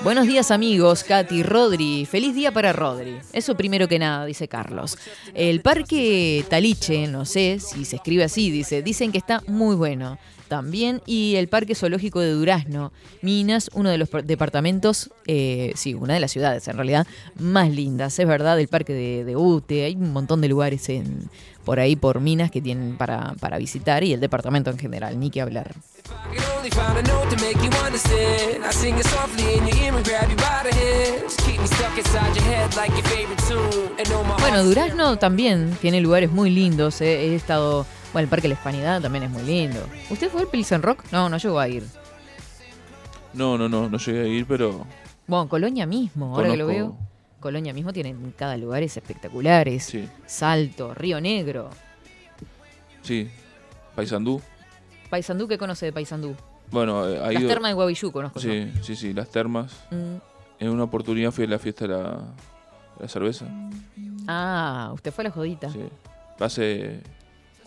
[0.03, 2.07] Buenos días amigos, Katy, Rodri.
[2.07, 3.17] Feliz día para Rodri.
[3.33, 4.97] Eso primero que nada, dice Carlos.
[5.35, 10.17] El parque Taliche, no sé si se escribe así, dice, dicen que está muy bueno.
[10.47, 12.91] También, y el Parque Zoológico de Durazno,
[13.21, 17.07] Minas, uno de los par- departamentos, eh, sí, una de las ciudades en realidad,
[17.39, 18.19] más lindas.
[18.19, 21.29] Es verdad, el Parque de, Ute, hay un montón de lugares en,
[21.63, 25.39] por ahí, por Minas, que tienen para visitar, y el departamento en general, ni que
[25.39, 25.73] hablar.
[34.39, 37.01] Bueno, Durazno también tiene lugares muy lindos.
[37.01, 37.27] eh.
[37.31, 37.85] He estado.
[38.13, 39.85] Bueno, el Parque La Hispanidad también es muy lindo.
[40.09, 41.03] ¿Usted fue al Pilsen Rock?
[41.11, 41.83] No, no llegó a ir.
[43.33, 44.85] No, no, no, no llegué a ir, pero
[45.27, 46.97] Bueno, Colonia mismo, ahora que lo veo.
[47.39, 49.83] Colonia mismo tiene en cada lugares espectaculares.
[49.85, 51.69] sí, Salto, Río Negro.
[53.01, 53.29] sí.
[53.95, 54.41] Paysandú.
[55.11, 56.35] Paysandú, ¿qué conoce de Paysandú?
[56.71, 58.49] Bueno, eh, Las termas de Guavillú conozco yo.
[58.49, 59.73] Sí, sí, sí, las termas.
[59.91, 60.15] Mm.
[60.63, 63.45] En una oportunidad fui a la fiesta de la, de la cerveza.
[64.27, 65.69] Ah, usted fue a la jodita.
[65.69, 65.81] Sí.
[66.39, 67.01] Hace.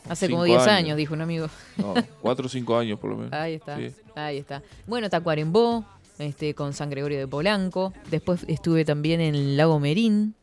[0.08, 0.96] Hace como 10 años.
[0.96, 1.48] dijo un amigo.
[1.76, 3.32] No, cuatro o cinco años por lo menos.
[3.34, 3.90] Ahí está, Sí.
[4.16, 4.62] ahí está.
[4.86, 5.84] Bueno, Tacuarembó,
[6.18, 7.92] este, con San Gregorio de Polanco.
[8.10, 10.34] Después estuve también en el Lago Merín.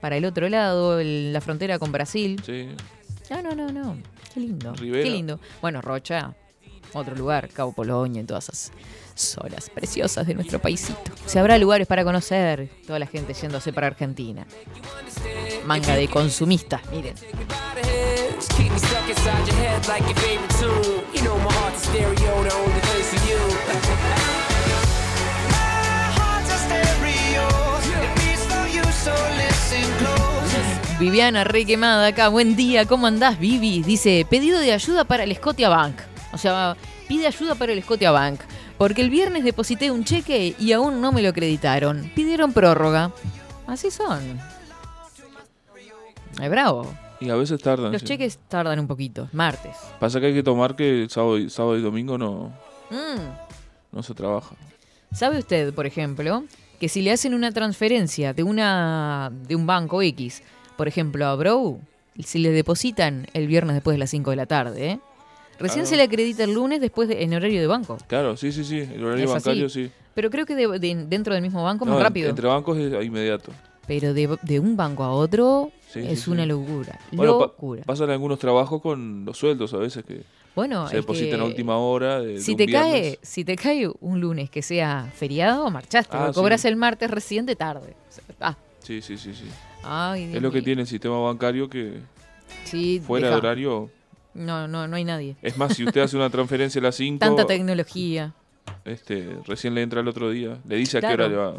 [0.00, 2.40] Para el otro lado, el- la frontera con Brasil.
[2.44, 2.68] Sí.
[3.30, 3.96] No, no, no, no.
[4.36, 4.74] Qué lindo.
[4.74, 5.02] Rivera.
[5.02, 5.40] Qué lindo.
[5.62, 6.34] Bueno, Rocha,
[6.92, 8.70] otro lugar, Cabo Polonia y todas esas
[9.14, 11.10] zonas preciosas de nuestro paisito.
[11.24, 14.46] Se habrá lugares para conocer, toda la gente yéndose para Argentina.
[15.64, 17.14] Manga de consumistas, miren.
[29.06, 30.25] so listen close.
[30.98, 32.28] Viviana, re quemada acá.
[32.28, 33.82] Buen día, ¿cómo andás, Vivi?
[33.82, 35.96] Dice, pedido de ayuda para el Scotia Bank.
[36.32, 36.76] O sea,
[37.06, 38.40] pide ayuda para el Scotia Bank.
[38.78, 42.10] Porque el viernes deposité un cheque y aún no me lo acreditaron.
[42.14, 43.12] Pidieron prórroga.
[43.66, 44.20] Así son.
[46.40, 46.90] Es bravo.
[47.20, 47.92] Y a veces tardan.
[47.92, 48.08] Los sí.
[48.08, 49.28] cheques tardan un poquito.
[49.32, 49.76] Martes.
[50.00, 52.52] Pasa que hay que tomar que el sábado y, sábado y domingo no,
[52.90, 53.92] Mm.
[53.92, 54.54] no se trabaja.
[55.12, 56.44] ¿Sabe usted, por ejemplo,
[56.78, 60.42] que si le hacen una transferencia de una de un banco X,
[60.76, 61.78] por ejemplo, a Bro,
[62.22, 65.00] si le depositan el viernes después de las 5 de la tarde, ¿eh?
[65.58, 67.96] recién se le acredita el lunes después de- en horario de banco.
[68.06, 68.78] Claro, sí, sí, sí.
[68.78, 69.34] El horario Es así.
[69.48, 69.90] bancario, sí.
[70.14, 72.28] Pero creo que de- de- dentro del mismo banco No, más rápido.
[72.30, 73.52] Entre bancos es inmediato.
[73.86, 76.30] Pero de, de un banco a otro Sí, es sí.
[76.30, 76.98] una locura.
[77.12, 77.82] Bueno, pa- locura.
[77.86, 80.22] pasan algunos trabajos con los sueldos a veces que
[80.54, 82.20] Bueno, se depositan a última hora.
[82.20, 82.90] De, si te viernes.
[82.92, 86.16] cae, si te cae un lunes que sea feriado, marchaste.
[86.18, 87.94] Ah, cobras el martes recién de tarde.
[88.08, 89.44] O sea, ah, Sí, sí, sí, sí.
[89.86, 90.64] Ay, Dios Es lo que mío.
[90.64, 92.00] tiene el sistema bancario que
[92.64, 93.40] Sí, fuera deja.
[93.40, 93.90] de horario.
[94.34, 95.36] No, no, no hay nadie.
[95.42, 98.34] Es más, si usted hace una transferencia a las 5, Tanta tecnología.
[98.84, 100.58] este, recién le entra el otro día.
[100.68, 101.24] Le dice a qué Claro.
[101.24, 101.54] hora le va.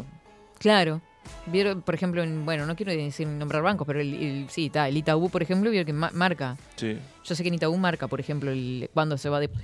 [0.58, 1.00] Claro.
[1.46, 4.88] Vieron, por ejemplo, en- bueno, no quiero decir nombrar bancos, pero el, el- sí, está,
[4.88, 6.56] el Itaú, por ejemplo, vieron que ma- marca.
[6.76, 6.96] Sí.
[7.24, 9.50] Yo sé que en Itaú marca, por ejemplo, el, cuando se va de...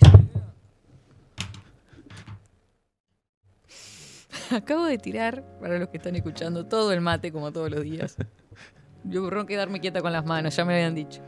[4.50, 8.16] Acabo de tirar, para los que están escuchando, todo el mate como todos los días.
[9.04, 11.20] Yo no quedarme quieta con las manos, ya me habían dicho.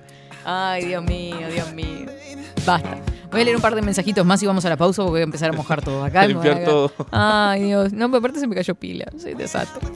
[0.45, 2.07] Ay, Dios mío, Dios mío.
[2.65, 2.99] Basta.
[3.31, 5.21] Voy a leer un par de mensajitos más y vamos a la pausa porque voy
[5.21, 6.05] a empezar a mojar todo.
[6.05, 6.91] Acá A limpiar todo.
[7.11, 7.93] Ay, Dios.
[7.93, 9.07] No, pero aparte se me cayó pila.
[9.19, 9.87] Soy desastre.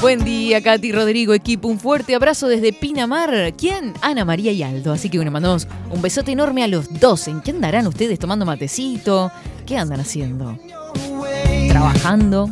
[0.00, 1.66] Buen día, Katy, Rodrigo, equipo.
[1.66, 3.54] Un fuerte abrazo desde Pinamar.
[3.56, 3.94] ¿Quién?
[4.02, 4.92] Ana María y Aldo.
[4.92, 7.26] Así que bueno, mandamos un besote enorme a los dos.
[7.26, 9.32] ¿En qué andarán ustedes tomando matecito?
[9.66, 10.58] ¿Qué andan haciendo?
[11.68, 12.50] ¿Trabajando?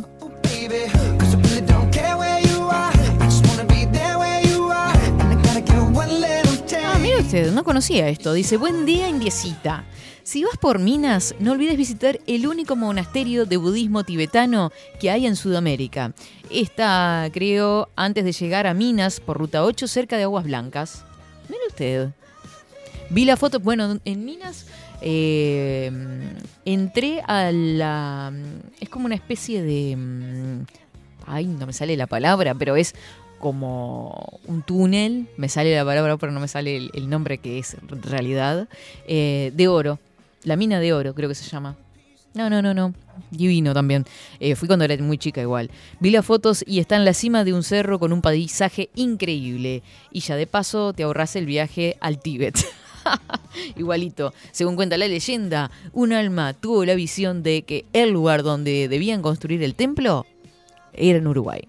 [7.33, 8.33] No conocía esto.
[8.33, 9.85] Dice, buen día, indiecita.
[10.21, 15.25] Si vas por Minas, no olvides visitar el único monasterio de budismo tibetano que hay
[15.25, 16.13] en Sudamérica.
[16.51, 21.05] Está, creo, antes de llegar a Minas por ruta 8, cerca de Aguas Blancas.
[21.49, 22.09] Mire usted.
[23.09, 24.67] Vi la foto, bueno, en Minas
[25.01, 25.91] eh,
[26.65, 28.31] entré a la...
[28.79, 29.95] Es como una especie de...
[29.97, 30.65] mm,
[31.25, 32.93] Ay, no me sale la palabra, pero es
[33.43, 37.75] como un túnel, me sale la palabra, pero no me sale el, nombre que es
[37.89, 38.69] realidad,
[39.05, 39.99] eh, de oro,
[40.45, 41.75] la mina de oro creo que se llama.
[42.35, 42.93] No, no, no, no.
[43.31, 44.05] Divino también.
[44.39, 45.71] Eh, fui cuando era muy chica igual.
[45.99, 49.83] Vi las fotos y está en la cima de un cerro con un paisaje increíble.
[50.13, 52.57] Y ya de paso te ahorras el viaje al Tíbet.
[53.75, 54.33] Igualito.
[54.51, 59.21] Según cuenta la leyenda, un alma tuvo la visión de que el lugar donde debían
[59.21, 60.25] construir el templo
[60.93, 61.67] era en Uruguay.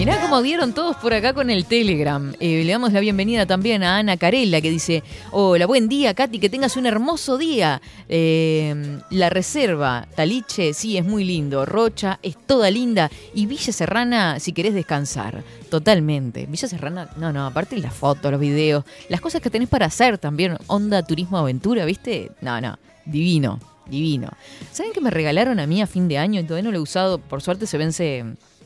[0.00, 2.32] Mirá cómo dieron todos por acá con el Telegram.
[2.40, 6.38] Eh, le damos la bienvenida también a Ana Carella que dice, hola, buen día Katy,
[6.38, 7.82] que tengas un hermoso día.
[8.08, 11.66] Eh, la reserva, Taliche, sí, es muy lindo.
[11.66, 13.10] Rocha, es toda linda.
[13.34, 15.44] Y Villa Serrana, si querés descansar.
[15.68, 16.46] Totalmente.
[16.46, 20.16] Villa Serrana, no, no, aparte las fotos, los videos, las cosas que tenés para hacer
[20.16, 20.56] también.
[20.68, 22.30] Onda turismo aventura, ¿viste?
[22.40, 24.30] No, no, divino, divino.
[24.72, 26.40] ¿Saben que me regalaron a mí a fin de año?
[26.40, 28.24] Y todavía no lo he usado, por suerte se vence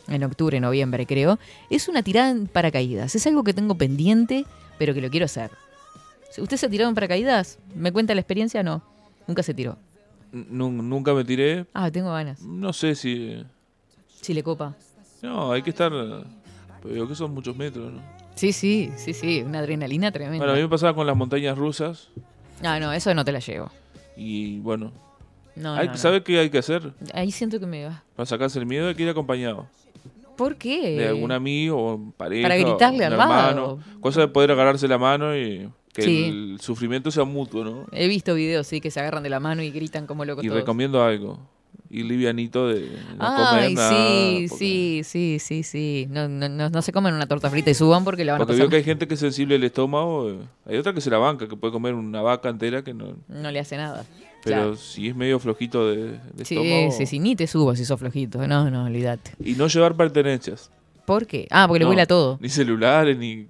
[0.09, 1.39] en octubre, noviembre creo,
[1.71, 3.15] es una tirada en paracaídas.
[3.15, 4.45] Es algo que tengo pendiente,
[4.79, 5.51] pero que lo quiero hacer.
[6.37, 7.59] ¿Usted se ha tirado en paracaídas?
[7.75, 8.63] ¿Me cuenta la experiencia?
[8.63, 8.83] No.
[9.27, 9.79] Nunca se tiró.
[10.33, 11.65] Nu- Nunca me tiré.
[11.73, 12.41] Ah, tengo ganas.
[12.43, 13.45] No sé si.
[14.21, 14.75] Si le copa.
[15.23, 15.93] No, hay que estar.
[16.83, 18.01] Pero que son muchos metros, ¿no?
[18.35, 19.43] Sí, sí, sí, sí.
[19.43, 20.39] Una adrenalina tremenda.
[20.39, 22.09] Bueno, a mí me pasaba con las montañas rusas.
[22.63, 23.71] Ah, no, eso no te la llevo.
[24.17, 24.91] Y bueno.
[25.55, 25.99] No, hay, no, no.
[25.99, 26.93] ¿Sabe qué hay que hacer?
[27.15, 28.03] Ahí siento que me va.
[28.17, 29.69] Para sacarse el miedo hay que ir acompañado.
[30.37, 30.97] ¿Por qué?
[30.97, 32.49] De algún amigo o pareja.
[32.49, 33.79] Para gritarle al hermano.
[34.01, 36.25] Cosa de poder agarrarse la mano y que Sí.
[36.25, 37.87] el sufrimiento sea mutuo, ¿no?
[37.93, 40.49] He visto videos, sí, que se agarran de la mano y gritan como locos Y
[40.49, 40.61] todos.
[40.61, 41.39] recomiendo algo.
[41.91, 43.91] Y livianito de no Ay, comer nada.
[43.91, 46.07] sí, porque- sí, sí, sí, sí.
[46.11, 48.45] No, no, no, no se comen una torta frita y suban porque la van a
[48.45, 48.63] Porque pasar.
[48.65, 50.29] veo que hay gente que es sensible al estómago.
[50.31, 53.15] eh, Hay otra que se la banca, que puede comer una vaca entera que no.
[53.29, 54.05] No le hace nada.
[54.45, 54.77] Pero Claro.
[54.77, 56.93] si es medio flojito de, de Sí, estómago.
[56.93, 58.47] sí, sí, ni te subas si sos flojito.
[58.47, 59.33] No, no, olvídate.
[59.43, 60.71] Y no llevar pertenencias.
[61.07, 61.47] ¿Por qué?
[61.51, 62.39] Ah, porque le huele a todo.
[62.41, 63.47] Ni celulares, ni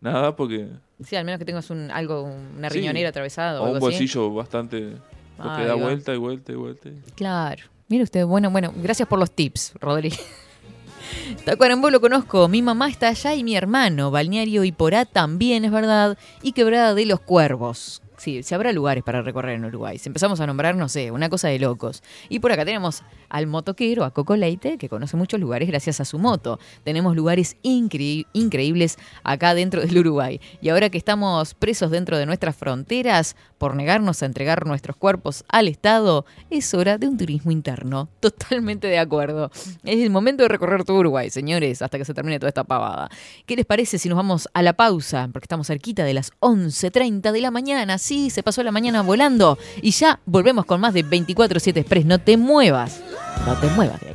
[0.00, 0.68] nada, porque.
[1.04, 2.22] Sí, al menos que tengas un, algo,
[2.56, 2.78] una Sí.
[2.78, 3.96] riñonera atravesada o, O un algo así.
[3.98, 4.92] bolsillo bastante.
[5.36, 6.88] Porque Ahí da vuelta y vuelta y vuelta.
[7.14, 7.62] Claro.
[7.88, 10.20] Mire usted, bueno, bueno, gracias por los tips, Rodríguez.
[11.44, 15.70] Tacuarembó lo conozco, mi mamá está allá y mi hermano, Balneario y Porá también es
[15.70, 18.02] verdad, y Quebrada de los Cuervos.
[18.18, 19.98] Sí, se habrá lugares para recorrer en Uruguay.
[19.98, 22.02] Si empezamos a nombrar, no sé, una cosa de locos.
[22.28, 26.04] Y por acá tenemos al motoquero, a Coco Leite, que conoce muchos lugares gracias a
[26.04, 26.58] su moto.
[26.84, 30.40] Tenemos lugares incre- increíbles acá dentro del Uruguay.
[30.62, 35.44] Y ahora que estamos presos dentro de nuestras fronteras por negarnos a entregar nuestros cuerpos
[35.48, 38.08] al Estado, es hora de un turismo interno.
[38.20, 39.50] Totalmente de acuerdo.
[39.84, 43.10] Es el momento de recorrer todo Uruguay, señores, hasta que se termine toda esta pavada.
[43.44, 45.28] ¿Qué les parece si nos vamos a la pausa?
[45.32, 47.98] Porque estamos cerquita de las 11.30 de la mañana.
[48.06, 49.58] Sí, se pasó la mañana volando.
[49.82, 52.06] Y ya volvemos con más de 24-7 Express.
[52.06, 53.00] No te muevas.
[53.44, 54.14] No te muevas de.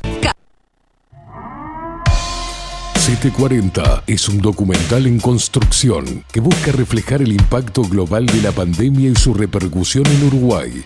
[2.99, 9.09] 740 es un documental en construcción que busca reflejar el impacto global de la pandemia
[9.09, 10.85] y su repercusión en Uruguay.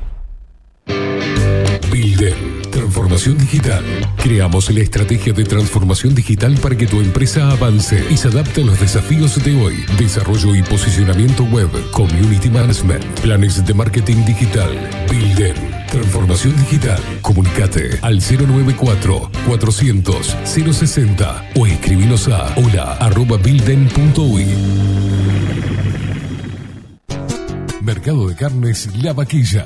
[1.91, 3.83] Bilden, Transformación digital.
[4.17, 8.65] Creamos la estrategia de transformación digital para que tu empresa avance y se adapte a
[8.65, 9.85] los desafíos de hoy.
[9.97, 14.69] Desarrollo y posicionamiento web, community management, planes de marketing digital,
[15.09, 15.55] Builden.
[15.91, 16.99] Transformación digital.
[17.21, 24.45] Comunicate al 094 400 060 o escribinos a hola arroba builden.uy.
[27.81, 29.65] Mercado de Carnes La Vaquilla.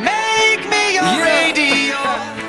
[0.00, 1.24] Make me your Yeah.
[1.24, 2.00] radio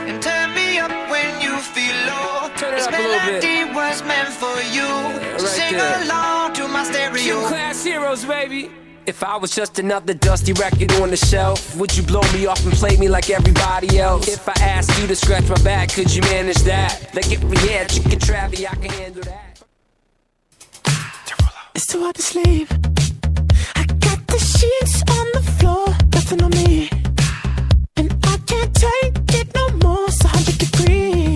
[0.07, 2.49] and turn me up when you feel low.
[2.55, 3.43] Turn it this up a little bit.
[3.43, 4.87] melody was meant for you.
[5.37, 6.01] So right sing there.
[6.03, 7.39] along to my stereo.
[7.41, 8.71] Q class heroes, baby.
[9.07, 12.61] If I was just another dusty record on the shelf, would you blow me off
[12.65, 14.27] and play me like everybody else?
[14.27, 17.15] If I asked you to scratch my back, could you manage that?
[17.15, 19.63] Like if we had chicken Travie, I can handle that.
[21.73, 22.67] It's too hard to sleep.
[23.77, 26.89] I got the sheets on the floor, nothing on me.
[27.95, 30.03] And I can't take it no more.
[30.09, 31.26] It's 100 degrees.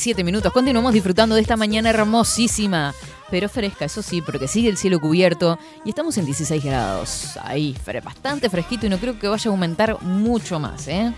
[0.00, 0.50] 37 minutos.
[0.54, 2.94] Continuamos disfrutando de esta mañana hermosísima,
[3.30, 7.38] pero fresca, eso sí, porque sigue el cielo cubierto y estamos en 16 grados.
[7.42, 11.12] Ahí, bastante fresquito y no creo que vaya a aumentar mucho más, ¿eh?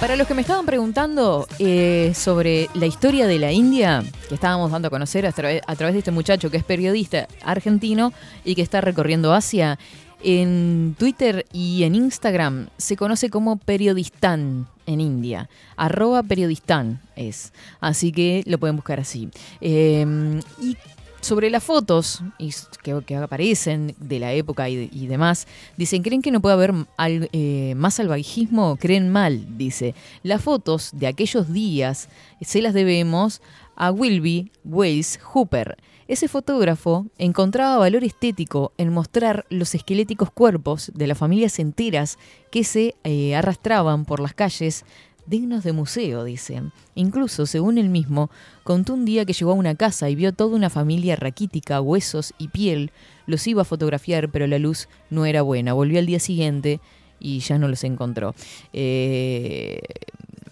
[0.00, 4.70] Para los que me estaban preguntando eh, sobre la historia de la India, que estábamos
[4.70, 8.14] dando a conocer a, través- a través de este muchacho que es periodista argentino
[8.46, 9.78] y que está recorriendo Asia,
[10.22, 15.48] En Twitter y en Instagram se conoce como Periodistán en India.
[15.76, 17.52] Arroba Periodistán es.
[17.80, 19.30] Así que lo pueden buscar así.
[19.62, 20.76] Eh, y
[21.22, 22.22] sobre las fotos
[22.82, 25.46] que, aparecen de la época y, de- y demás,
[25.76, 26.74] dicen, ¿creen que no puede haber
[27.32, 28.76] eh, más salvajismo?
[28.80, 29.94] Creen mal, dice.
[30.22, 32.08] Las fotos de aquellos días
[32.40, 33.40] se las debemos
[33.76, 35.76] a Wilby Wales Hooper.
[36.10, 42.18] Ese fotógrafo encontraba valor estético en mostrar los esqueléticos cuerpos de las familias enteras
[42.50, 44.84] que se eh, arrastraban por las calles
[45.26, 46.62] dignos de museo, dice.
[46.96, 48.28] Incluso, según él mismo,
[48.64, 52.34] contó un día que llegó a una casa y vio toda una familia raquítica, huesos
[52.38, 52.90] y piel.
[53.26, 55.74] Los iba a fotografiar, pero la luz no era buena.
[55.74, 56.80] Volvió al día siguiente
[57.20, 58.34] y ya no los encontró.
[58.72, 59.78] Eh,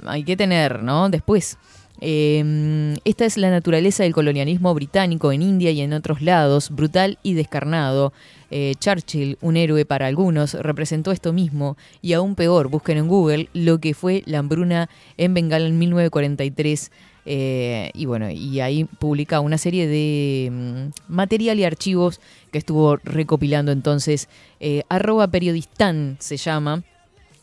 [0.06, 1.10] hay que tener, ¿no?
[1.10, 1.58] Después.
[2.00, 7.18] Eh, esta es la naturaleza del colonialismo británico en India y en otros lados, brutal
[7.22, 8.12] y descarnado.
[8.50, 13.48] Eh, Churchill, un héroe para algunos, representó esto mismo y aún peor, busquen en Google
[13.52, 14.88] lo que fue la hambruna
[15.18, 16.90] en Bengala en 1943
[17.26, 22.20] eh, y bueno, y ahí publica una serie de mm, material y archivos
[22.50, 24.30] que estuvo recopilando entonces.
[24.60, 26.82] Eh, arroba periodistán se llama.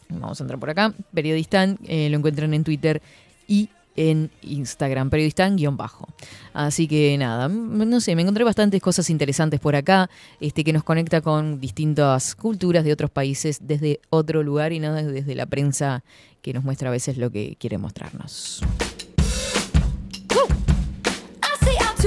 [0.09, 0.93] Vamos a entrar por acá.
[1.13, 3.01] Periodistán, lo encuentran en Twitter
[3.47, 6.07] y en Instagram, periodistán-bajo.
[6.53, 10.83] Así que nada, no sé, me encontré bastantes cosas interesantes por acá, este, que nos
[10.83, 16.03] conecta con distintas culturas de otros países desde otro lugar y no desde la prensa
[16.41, 18.61] que nos muestra a veces lo que quiere mostrarnos.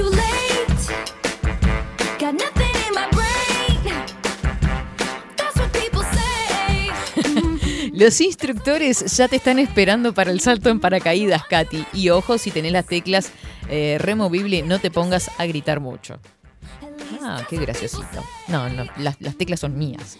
[0.01, 0.38] I
[7.99, 11.85] Los instructores ya te están esperando para el salto en paracaídas, Katy.
[11.91, 13.33] Y ojo, si tenés las teclas
[13.69, 16.17] eh, removible, no te pongas a gritar mucho.
[17.21, 18.23] Ah, qué graciosito.
[18.47, 20.17] No, no, las, las teclas son mías.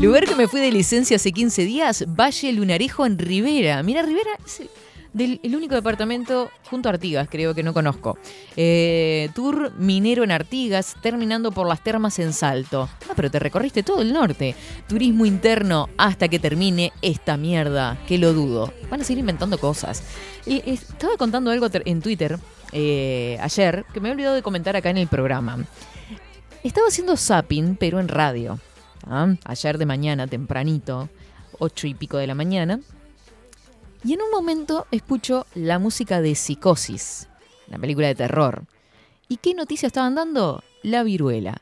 [0.00, 3.82] Lugar que me fui de licencia hace 15 días, Valle Lunarejo en Rivera.
[3.82, 4.70] Mira, Rivera es el,
[5.16, 8.18] del- el único departamento junto a Artigas, creo que no conozco.
[8.56, 12.88] Eh, tour minero en Artigas, terminando por las termas en Salto.
[13.08, 14.54] Ah, pero te recorriste todo el norte.
[14.88, 18.72] Turismo interno hasta que termine esta mierda, que lo dudo.
[18.90, 20.02] Van a seguir inventando cosas.
[20.46, 22.38] Estaba contando algo en Twitter
[22.72, 25.64] eh, ayer que me he olvidado de comentar acá en el programa.
[26.62, 28.58] Estaba haciendo zapping, pero en radio.
[29.06, 29.34] ¿ah?
[29.44, 31.08] Ayer de mañana, tempranito,
[31.58, 32.80] ocho y pico de la mañana.
[34.06, 37.26] Y en un momento escucho la música de Psicosis,
[37.66, 38.62] la película de terror.
[39.28, 40.62] ¿Y qué noticia estaban dando?
[40.84, 41.60] La viruela.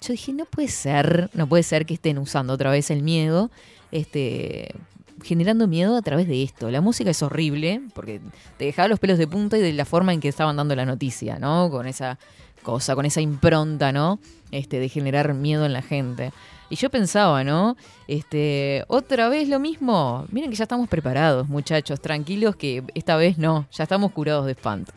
[0.00, 3.52] Yo dije, no puede ser, no puede ser que estén usando otra vez el miedo,
[3.92, 4.74] este,
[5.22, 6.68] generando miedo a través de esto.
[6.68, 8.20] La música es horrible, porque
[8.56, 10.84] te dejaba los pelos de punta y de la forma en que estaban dando la
[10.84, 11.70] noticia, ¿no?
[11.70, 12.18] Con esa
[12.64, 14.18] cosa, con esa impronta, ¿no?
[14.50, 16.32] Este, de generar miedo en la gente.
[16.72, 17.76] Y yo pensaba, ¿no?
[18.08, 20.24] Este, otra vez lo mismo.
[20.30, 24.52] Miren que ya estamos preparados, muchachos, tranquilos que esta vez no, ya estamos curados de
[24.52, 24.90] espanto.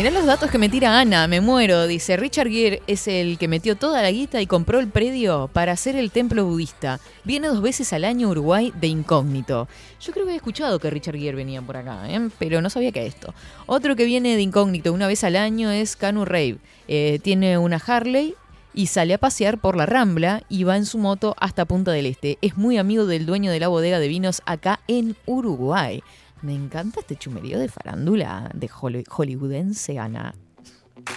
[0.00, 1.86] Mirá los datos que me tira Ana, me muero.
[1.86, 5.72] Dice, Richard Gere es el que metió toda la guita y compró el predio para
[5.72, 7.00] hacer el templo budista.
[7.22, 9.68] Viene dos veces al año Uruguay de incógnito.
[10.00, 12.30] Yo creo que había escuchado que Richard Gere venía por acá, ¿eh?
[12.38, 13.34] pero no sabía que esto.
[13.66, 16.56] Otro que viene de incógnito una vez al año es Canu Rave.
[16.88, 18.34] Eh, tiene una Harley
[18.72, 22.06] y sale a pasear por la Rambla y va en su moto hasta Punta del
[22.06, 22.38] Este.
[22.40, 26.02] Es muy amigo del dueño de la bodega de vinos acá en Uruguay.
[26.42, 30.34] Me encanta este chumerío de farándula de Holly- hollywoodense, Ana.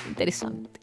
[0.08, 0.80] Interesante.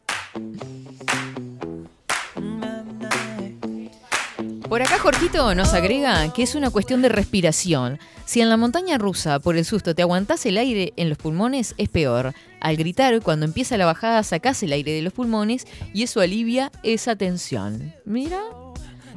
[4.67, 7.99] Por acá Jorgito nos agrega que es una cuestión de respiración.
[8.25, 11.75] Si en la montaña rusa por el susto te aguantás el aire en los pulmones,
[11.77, 12.33] es peor.
[12.61, 16.71] Al gritar, cuando empieza la bajada, sacás el aire de los pulmones y eso alivia
[16.83, 17.93] esa tensión.
[18.05, 18.39] Mira,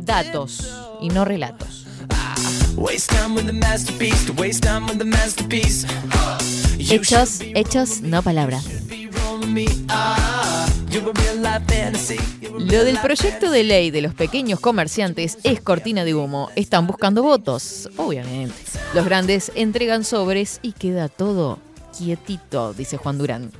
[0.00, 0.68] datos
[1.00, 1.86] y no relatos.
[6.78, 8.64] Hechos, hechos, no palabras.
[12.58, 16.50] Lo del proyecto de ley de los pequeños comerciantes es cortina de humo.
[16.56, 18.54] Están buscando votos, obviamente.
[18.92, 21.58] Los grandes entregan sobres y queda todo
[21.96, 23.52] quietito, dice Juan Durán.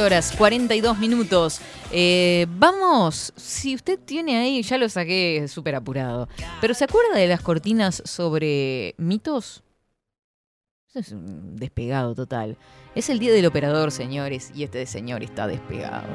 [0.00, 1.60] horas 42 minutos.
[1.92, 6.28] Eh, vamos, si usted tiene ahí, ya lo saqué súper apurado,
[6.60, 9.62] pero ¿se acuerda de las cortinas sobre mitos?
[10.88, 12.56] Eso es un despegado total.
[12.94, 16.08] Es el día del operador, señores, y este señor está despegado.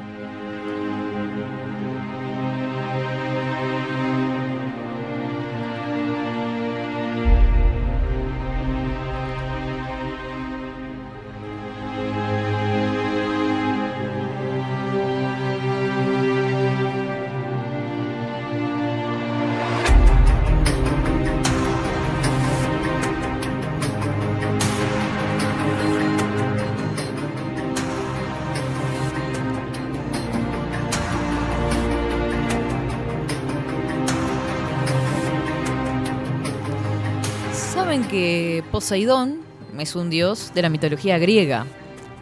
[38.74, 39.38] Poseidón
[39.78, 41.64] es un dios de la mitología griega.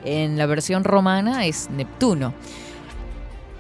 [0.05, 2.35] En la versión romana es Neptuno.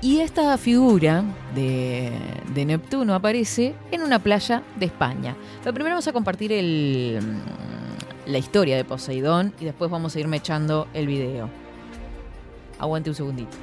[0.02, 1.24] Y esta figura
[1.54, 2.12] de,
[2.52, 5.34] de Neptuno aparece en una playa de España.
[5.62, 10.20] Pero primero vamos a compartir el, mm, la historia de Poseidón y después vamos a
[10.20, 11.48] irme echando el video.
[12.78, 13.56] Aguante un segundito.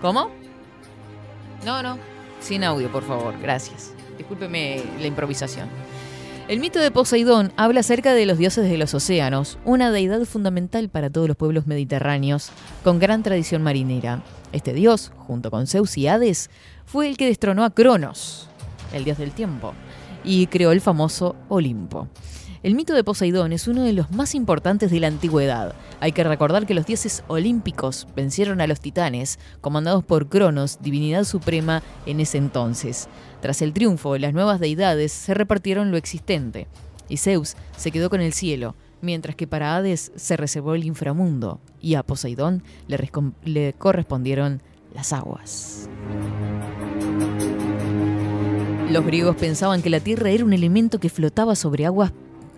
[0.00, 0.30] ¿Cómo?
[1.64, 1.98] No, no.
[2.40, 3.32] Sin audio, por favor.
[3.40, 3.92] Gracias.
[4.18, 5.68] Discúlpeme la improvisación.
[6.48, 10.88] El mito de Poseidón habla acerca de los dioses de los océanos, una deidad fundamental
[10.88, 12.50] para todos los pueblos mediterráneos,
[12.84, 14.22] con gran tradición marinera.
[14.52, 16.48] Este dios, junto con Zeus y Hades,
[16.84, 18.48] fue el que destronó a Cronos,
[18.92, 19.74] el dios del tiempo,
[20.22, 22.06] y creó el famoso Olimpo.
[22.66, 25.72] El mito de Poseidón es uno de los más importantes de la antigüedad.
[26.00, 31.22] Hay que recordar que los dioses olímpicos vencieron a los titanes, comandados por Cronos, divinidad
[31.22, 33.06] suprema en ese entonces.
[33.40, 36.66] Tras el triunfo, las nuevas deidades se repartieron lo existente,
[37.08, 41.60] y Zeus se quedó con el cielo, mientras que para Hades se reservó el inframundo,
[41.80, 42.98] y a Poseidón le,
[43.44, 44.60] le correspondieron
[44.92, 45.88] las aguas.
[48.90, 52.12] Los griegos pensaban que la tierra era un elemento que flotaba sobre aguas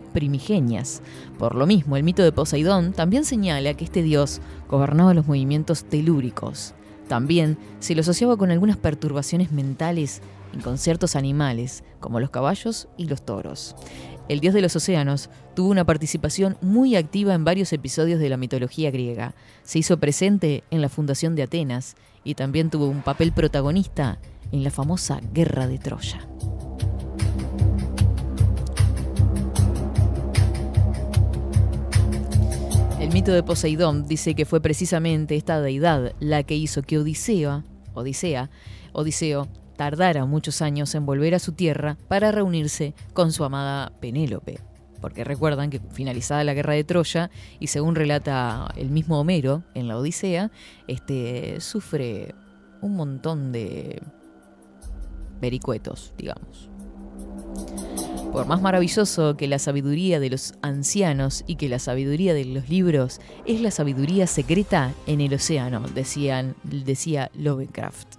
[0.09, 1.03] primigenias.
[1.39, 5.85] Por lo mismo, el mito de Poseidón también señala que este dios gobernaba los movimientos
[5.85, 6.75] telúricos.
[7.09, 10.21] También se lo asociaba con algunas perturbaciones mentales
[10.53, 13.75] y con ciertos animales, como los caballos y los toros.
[14.29, 18.37] El dios de los océanos tuvo una participación muy activa en varios episodios de la
[18.37, 19.35] mitología griega.
[19.63, 24.19] Se hizo presente en la fundación de Atenas y también tuvo un papel protagonista
[24.53, 26.29] en la famosa Guerra de Troya.
[33.01, 37.65] El mito de Poseidón dice que fue precisamente esta deidad la que hizo que Odisea,
[37.95, 38.51] Odisea,
[38.93, 39.47] Odiseo
[39.77, 44.59] tardara muchos años en volver a su tierra para reunirse con su amada Penélope.
[45.01, 47.31] Porque recuerdan que finalizada la guerra de Troya,
[47.61, 50.51] y según relata el mismo Homero en la Odisea,
[50.89, 52.35] este sufre
[52.83, 54.03] un montón de
[55.41, 56.69] vericuetos, digamos.
[58.33, 62.69] Por más maravilloso que la sabiduría de los ancianos y que la sabiduría de los
[62.69, 68.17] libros es la sabiduría secreta en el océano, decían, decía Lovecraft.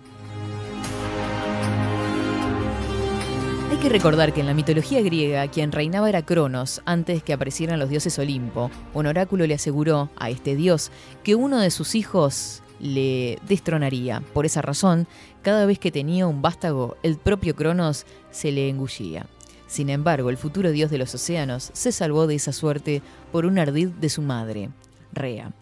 [3.70, 7.80] Hay que recordar que en la mitología griega quien reinaba era Cronos antes que aparecieran
[7.80, 8.72] los dioses Olimpo.
[8.96, 10.92] Un oráculo le aseguró a este dios
[11.24, 14.24] que uno de sus hijos le destronaría.
[14.34, 15.08] Por esa razón,
[15.44, 19.28] cada vez que tenía un vástago, el propio Cronos se le engullía.
[19.70, 23.60] Sin embargo, el futuro dios de los océanos se salvó de esa suerte por un
[23.60, 24.72] ardid de su madre,
[25.14, 25.54] Rea.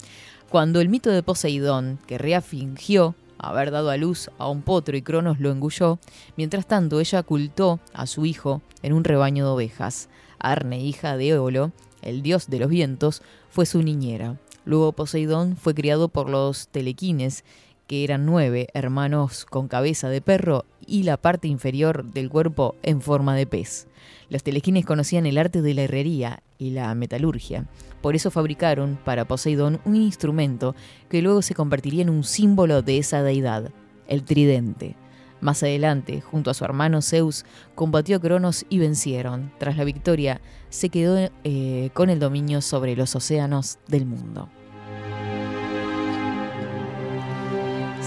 [0.50, 4.96] Cuando el mito de Poseidón, que Rea fingió haber dado a luz a un potro
[4.96, 6.00] y Cronos lo engulló,
[6.38, 10.08] mientras tanto ella ocultó a su hijo en un rebaño de ovejas.
[10.40, 14.38] Arne, hija de Eolo, el dios de los vientos, fue su niñera.
[14.64, 17.44] Luego Poseidón fue criado por los telequines,
[17.88, 23.02] que eran nueve hermanos con cabeza de perro y la parte inferior del cuerpo en
[23.02, 23.88] forma de pez.
[24.30, 27.66] Los telequines conocían el arte de la herrería y la metalurgia.
[28.02, 30.76] Por eso fabricaron para Poseidón un instrumento
[31.10, 33.72] que luego se convertiría en un símbolo de esa deidad,
[34.08, 34.96] el tridente.
[35.40, 37.46] Más adelante, junto a su hermano Zeus,
[37.76, 39.52] combatió a Cronos y vencieron.
[39.60, 44.50] Tras la victoria, se quedó eh, con el dominio sobre los océanos del mundo.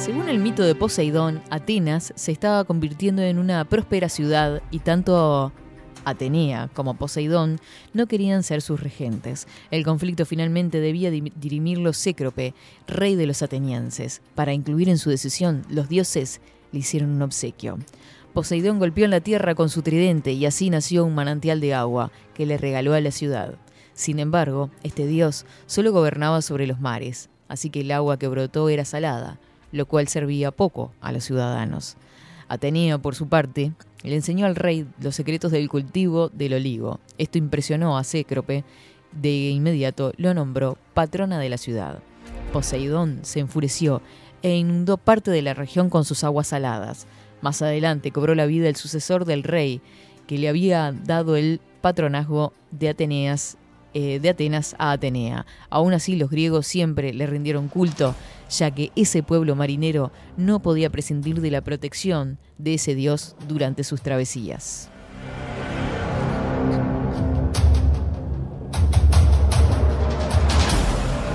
[0.00, 5.52] Según el mito de Poseidón, Atenas se estaba convirtiendo en una próspera ciudad y tanto
[6.04, 7.60] Atenea como Poseidón
[7.92, 9.46] no querían ser sus regentes.
[9.70, 12.54] El conflicto finalmente debía di- dirimirlo Cécrope,
[12.88, 14.22] rey de los atenienses.
[14.34, 16.40] Para incluir en su decisión, los dioses
[16.72, 17.78] le hicieron un obsequio.
[18.32, 22.10] Poseidón golpeó en la tierra con su tridente y así nació un manantial de agua
[22.34, 23.54] que le regaló a la ciudad.
[23.92, 27.28] Sin embargo, este dios solo gobernaba sobre los mares.
[27.48, 29.40] así que el agua que brotó era salada,
[29.72, 31.96] lo cual servía poco a los ciudadanos.
[32.48, 33.72] Atenea, por su parte,
[34.02, 36.98] le enseñó al rey los secretos del cultivo del olivo.
[37.18, 38.64] Esto impresionó a Cécrope,
[39.12, 42.00] de inmediato lo nombró patrona de la ciudad.
[42.52, 44.02] Poseidón se enfureció
[44.42, 47.06] e inundó parte de la región con sus aguas saladas.
[47.42, 49.80] Más adelante cobró la vida el sucesor del rey,
[50.26, 53.56] que le había dado el patronazgo de Ateneas
[53.94, 55.46] eh, de Atenas a Atenea.
[55.68, 58.14] Aún así, los griegos siempre le rindieron culto,
[58.50, 63.84] ya que ese pueblo marinero no podía prescindir de la protección de ese dios durante
[63.84, 64.90] sus travesías.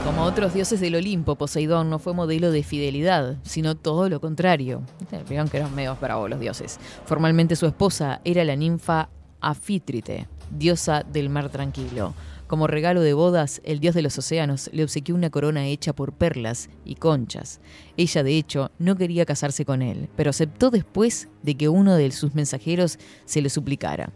[0.05, 4.81] Como otros dioses del Olimpo, Poseidón no fue modelo de fidelidad, sino todo lo contrario.
[5.27, 6.79] Vieron que eran medios bravos los dioses.
[7.05, 9.09] Formalmente su esposa era la ninfa
[9.41, 12.13] Afítrite, diosa del mar tranquilo.
[12.47, 16.13] Como regalo de bodas, el dios de los océanos le obsequió una corona hecha por
[16.13, 17.59] perlas y conchas.
[17.97, 22.11] Ella, de hecho, no quería casarse con él, pero aceptó después de que uno de
[22.11, 24.11] sus mensajeros se lo suplicara.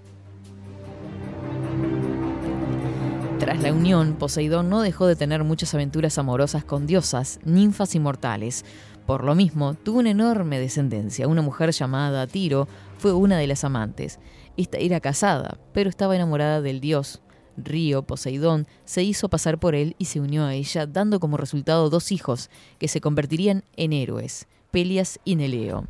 [3.39, 7.99] Tras la unión, Poseidón no dejó de tener muchas aventuras amorosas con diosas, ninfas y
[7.99, 8.63] mortales.
[9.07, 11.27] Por lo mismo, tuvo una enorme descendencia.
[11.27, 12.67] Una mujer llamada Tiro
[12.99, 14.19] fue una de las amantes.
[14.55, 17.21] Esta era casada, pero estaba enamorada del dios.
[17.63, 21.89] Río, Poseidón, se hizo pasar por él y se unió a ella, dando como resultado
[21.89, 25.87] dos hijos, que se convertirían en héroes, Pelias y Neleo.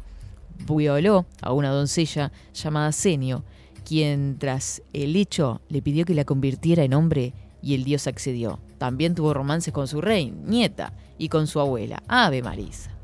[0.67, 3.43] Violó a una doncella llamada Senio,
[3.85, 8.59] quien tras el hecho le pidió que la convirtiera en hombre y el dios accedió.
[8.77, 12.98] También tuvo romances con su rey, nieta, y con su abuela, Ave Marisa.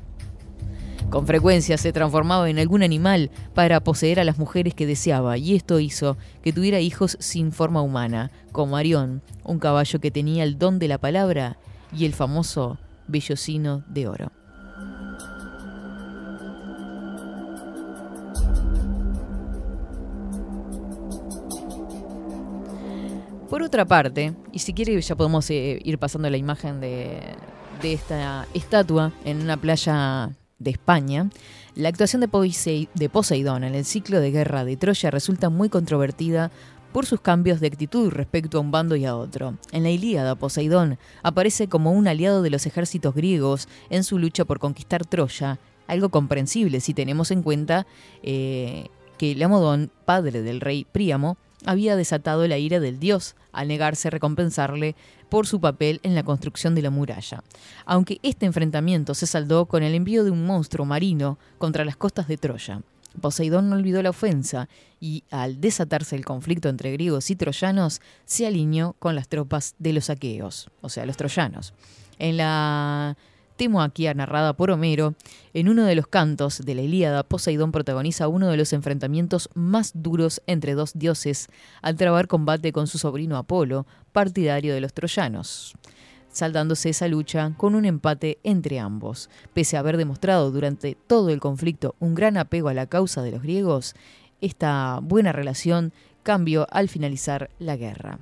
[1.10, 5.54] Con frecuencia se transformaba en algún animal para poseer a las mujeres que deseaba, y
[5.54, 10.58] esto hizo que tuviera hijos sin forma humana, como Arión, un caballo que tenía el
[10.58, 11.58] don de la palabra
[11.96, 14.32] y el famoso vellocino de oro.
[23.48, 27.20] Por otra parte, y si quiere ya podemos eh, ir pasando la imagen de,
[27.80, 31.30] de esta estatua en una playa de España,
[31.74, 36.50] la actuación de, Poseidón en el ciclo de guerra de Troya resulta muy controvertida
[36.92, 39.58] por sus cambios de actitud respecto a un bando y a otro.
[39.72, 44.46] En la Ilíada, Poseidón aparece como un aliado de los ejércitos griegos en su lucha
[44.46, 47.86] por conquistar Troya, algo comprensible si tenemos en cuenta
[48.22, 48.88] eh,
[49.18, 54.10] que Lamodón, padre del rey Príamo, había desatado la ira del dios al negarse a
[54.10, 54.94] recompensarle
[55.28, 57.42] por su papel en la construcción de la muralla.
[57.84, 62.28] Aunque este enfrentamiento se saldó con el envío de un monstruo marino contra las costas
[62.28, 62.82] de Troya.
[63.20, 64.68] Poseidón no olvidó la ofensa
[65.00, 69.94] y, al desatarse el conflicto entre griegos y troyanos, se alineó con las tropas de
[69.94, 71.72] los aqueos, o sea, los troyanos.
[72.18, 73.16] En la
[73.56, 75.14] Temoaquia, narrada por Homero,
[75.54, 79.92] en uno de los cantos de la Ilíada, Poseidón protagoniza uno de los enfrentamientos más
[79.94, 81.48] duros entre dos dioses
[81.82, 85.74] al trabar combate con su sobrino Apolo, partidario de los troyanos
[86.36, 89.30] saldándose esa lucha con un empate entre ambos.
[89.54, 93.30] Pese a haber demostrado durante todo el conflicto un gran apego a la causa de
[93.30, 93.94] los griegos,
[94.42, 95.92] esta buena relación
[96.22, 98.18] cambió al finalizar la guerra.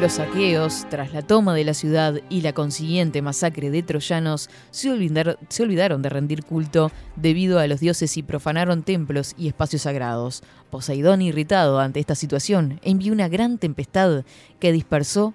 [0.00, 4.90] Los aqueos, tras la toma de la ciudad y la consiguiente masacre de troyanos, se
[4.90, 10.42] olvidaron de rendir culto debido a los dioses y profanaron templos y espacios sagrados.
[10.68, 14.24] Poseidón, irritado ante esta situación, envió una gran tempestad
[14.60, 15.32] que dispersó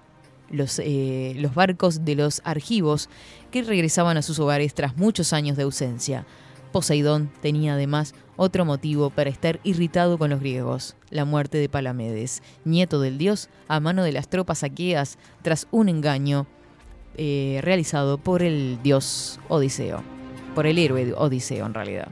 [0.48, 3.08] los, eh, los barcos de los argivos
[3.50, 6.24] que regresaban a sus hogares tras muchos años de ausencia.
[6.70, 12.42] Poseidón tenía además otro motivo para estar irritado con los griegos, la muerte de Palamedes,
[12.64, 16.48] nieto del dios, a mano de las tropas aqueas tras un engaño
[17.16, 20.02] eh, realizado por el dios Odiseo,
[20.56, 22.08] por el héroe Odiseo en realidad.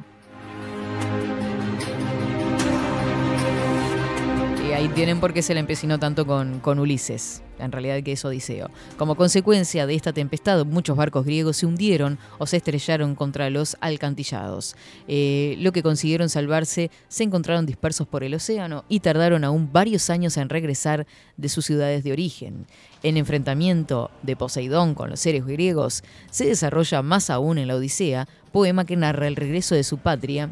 [4.68, 8.12] Y ahí tienen por qué se le empecinó tanto con, con Ulises, en realidad que
[8.12, 8.70] es Odiseo.
[8.96, 13.76] Como consecuencia de esta tempestad, muchos barcos griegos se hundieron o se estrellaron contra los
[13.80, 14.76] alcantillados.
[15.08, 20.10] Eh, lo que consiguieron salvarse se encontraron dispersos por el océano y tardaron aún varios
[20.10, 21.06] años en regresar
[21.36, 22.66] de sus ciudades de origen.
[23.02, 28.28] En enfrentamiento de Poseidón con los seres griegos se desarrolla más aún en la Odisea,
[28.52, 30.50] poema que narra el regreso de su patria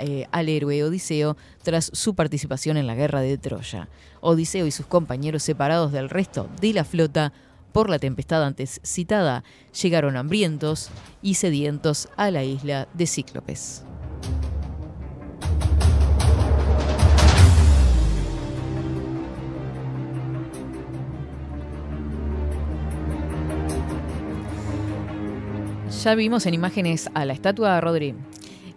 [0.00, 3.88] eh, al héroe Odiseo tras su participación en la guerra de Troya.
[4.22, 7.34] Odiseo y sus compañeros separados del resto de la flota
[7.72, 9.44] por la tempestad antes citada
[9.80, 10.90] llegaron hambrientos
[11.20, 13.84] y sedientos a la isla de Cíclopes.
[26.02, 28.14] Ya vimos en imágenes a la estatua de Rodri,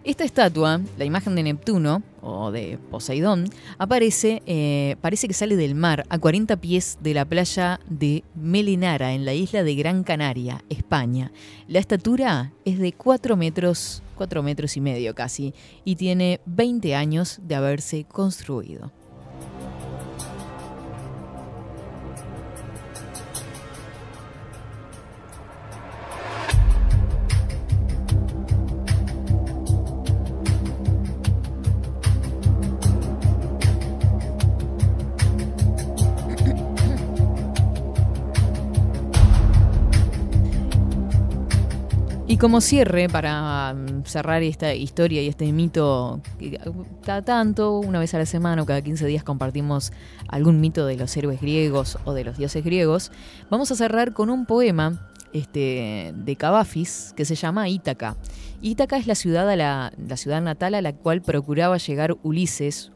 [0.04, 3.48] esta estatua, la imagen de Neptuno o de Poseidón,
[3.78, 9.14] aparece, eh, parece que sale del mar a 40 pies de la playa de Melenara,
[9.14, 11.32] en la isla de Gran Canaria, España.
[11.68, 15.54] La estatura es de 4 metros, 4 metros y medio casi,
[15.86, 18.92] y tiene 20 años de haberse construido.
[42.44, 46.60] Como cierre, para mm, cerrar esta historia y este mito, que
[47.02, 49.94] cada tanto, una vez a la semana o cada 15 días compartimos
[50.28, 53.12] algún mito de los héroes griegos o de los dioses griegos,
[53.48, 58.18] vamos a cerrar con un poema este, de Cavafis que se llama Ítaca.
[58.60, 62.92] Ítaca es la ciudad, la, ciudad natal a la cual procuraba llegar Ulises,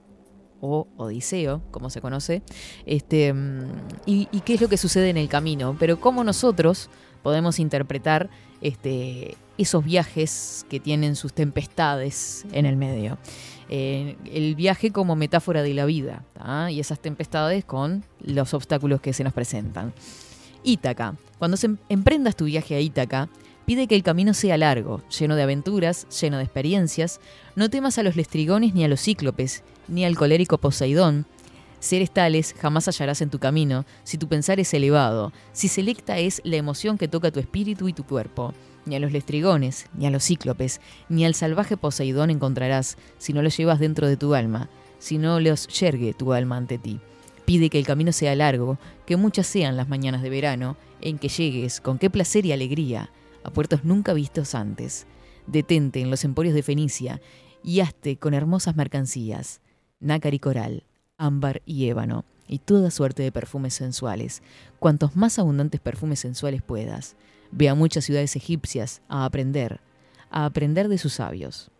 [0.60, 2.42] o Odiseo, como se conoce,
[2.84, 3.70] este, mm,
[4.04, 6.90] y, y qué es lo que sucede en el camino, pero cómo nosotros
[7.22, 8.30] podemos interpretar
[8.60, 13.18] este, esos viajes que tienen sus tempestades en el medio.
[13.70, 16.24] Eh, el viaje como metáfora de la vida
[16.70, 19.92] y esas tempestades con los obstáculos que se nos presentan.
[20.64, 21.16] Ítaca.
[21.38, 23.28] Cuando se em- emprendas tu viaje a Ítaca,
[23.66, 27.20] pide que el camino sea largo, lleno de aventuras, lleno de experiencias.
[27.56, 31.26] No temas a los lestrigones ni a los cíclopes, ni al colérico Poseidón.
[31.80, 36.40] Seres tales jamás hallarás en tu camino si tu pensar es elevado, si selecta es
[36.44, 38.52] la emoción que toca tu espíritu y tu cuerpo.
[38.84, 43.42] Ni a los lestrigones, ni a los cíclopes, ni al salvaje Poseidón encontrarás si no
[43.42, 47.00] los llevas dentro de tu alma, si no los yergue tu alma ante ti.
[47.44, 51.28] Pide que el camino sea largo, que muchas sean las mañanas de verano, en que
[51.28, 53.10] llegues con qué placer y alegría
[53.44, 55.06] a puertos nunca vistos antes.
[55.46, 57.20] Detente en los emporios de Fenicia
[57.62, 59.60] y hazte con hermosas mercancías,
[60.00, 60.84] nácar y coral,
[61.18, 64.42] ámbar y ébano, y toda suerte de perfumes sensuales,
[64.78, 67.16] cuantos más abundantes perfumes sensuales puedas.
[67.50, 69.80] Ve a muchas ciudades egipcias a aprender,
[70.30, 71.70] a aprender de sus sabios.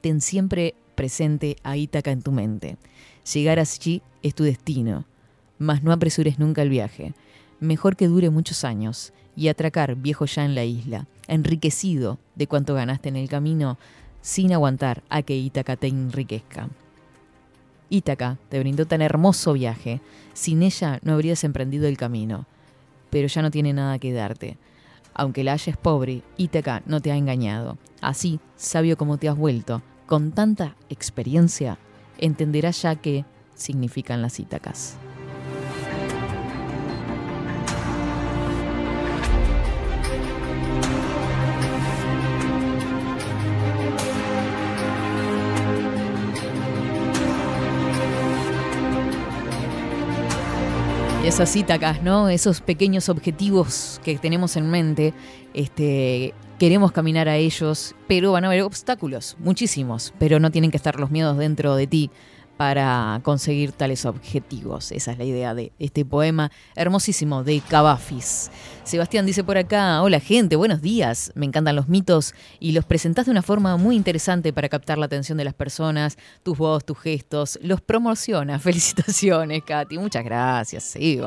[0.00, 2.76] Ten siempre presente a Ítaca en tu mente.
[3.32, 5.06] Llegar allí es tu destino,
[5.58, 7.14] mas no apresures nunca el viaje.
[7.58, 12.74] Mejor que dure muchos años y atracar viejo ya en la isla, enriquecido de cuanto
[12.74, 13.78] ganaste en el camino,
[14.22, 16.68] sin aguantar a que Ítaca te enriquezca.
[17.90, 20.00] Ítaca te brindó tan hermoso viaje,
[20.32, 22.46] sin ella no habrías emprendido el camino,
[23.10, 24.56] pero ya no tiene nada que darte.
[25.12, 27.76] Aunque la halles pobre, Ítaca no te ha engañado.
[28.00, 31.78] Así, sabio como te has vuelto, con tanta experiencia,
[32.18, 34.96] entenderás ya qué significan las Ítacas.
[51.30, 52.28] Esas Ítacas, ¿no?
[52.28, 55.14] Esos pequeños objetivos que tenemos en mente,
[55.54, 60.76] este, queremos caminar a ellos, pero van a haber obstáculos, muchísimos, pero no tienen que
[60.76, 62.10] estar los miedos dentro de ti
[62.60, 64.92] para conseguir tales objetivos.
[64.92, 68.50] Esa es la idea de este poema hermosísimo de Cavafis.
[68.84, 71.32] Sebastián dice por acá, hola gente, buenos días.
[71.34, 75.06] Me encantan los mitos y los presentás de una forma muy interesante para captar la
[75.06, 78.58] atención de las personas, tus voz, tus gestos, los promociona.
[78.58, 79.96] Felicitaciones, Katy.
[79.96, 80.84] Muchas gracias.
[80.84, 81.18] Sí.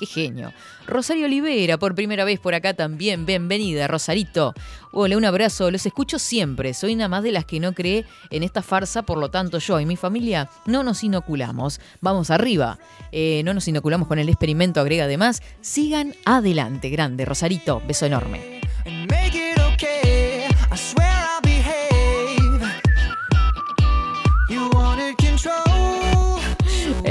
[0.00, 0.52] Qué genio.
[0.88, 3.24] Rosario Olivera, por primera vez por acá también.
[3.24, 4.52] Bienvenida, Rosarito.
[4.94, 5.70] Hola, un abrazo.
[5.70, 6.74] Los escucho siempre.
[6.74, 9.80] Soy una más de las que no cree en esta farsa, por lo tanto yo
[9.80, 11.80] y mi familia no nos inoculamos.
[12.02, 12.78] Vamos arriba.
[13.10, 15.42] Eh, no nos inoculamos con el experimento, agrega además.
[15.62, 16.90] Sigan adelante.
[16.90, 17.80] Grande, Rosarito.
[17.86, 18.60] Beso enorme.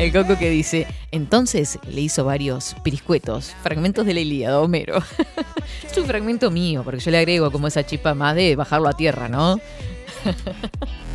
[0.02, 4.98] El Coco que dice, entonces le hizo varios piriscuetos, fragmentos de la Ilíada, Homero.
[5.86, 8.94] es un fragmento mío, porque yo le agrego como esa chispa más de bajarlo a
[8.94, 9.60] tierra, ¿no?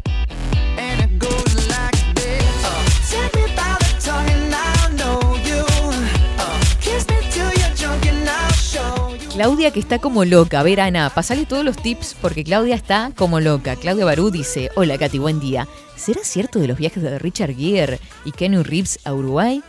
[9.37, 10.61] Claudia que está como loca.
[10.61, 13.77] A ver, Ana, pasale todos los tips porque Claudia está como loca.
[13.77, 15.69] Claudia Barú dice, hola Katy, buen día.
[15.95, 19.63] ¿Será cierto de los viajes de Richard Gere y Keanu Reeves a Uruguay?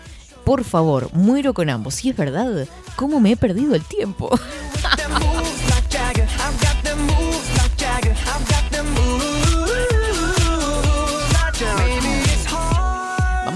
[0.45, 1.95] Por favor, muero con ambos.
[1.95, 2.65] Si es verdad,
[2.95, 4.29] ¿cómo me he perdido el tiempo?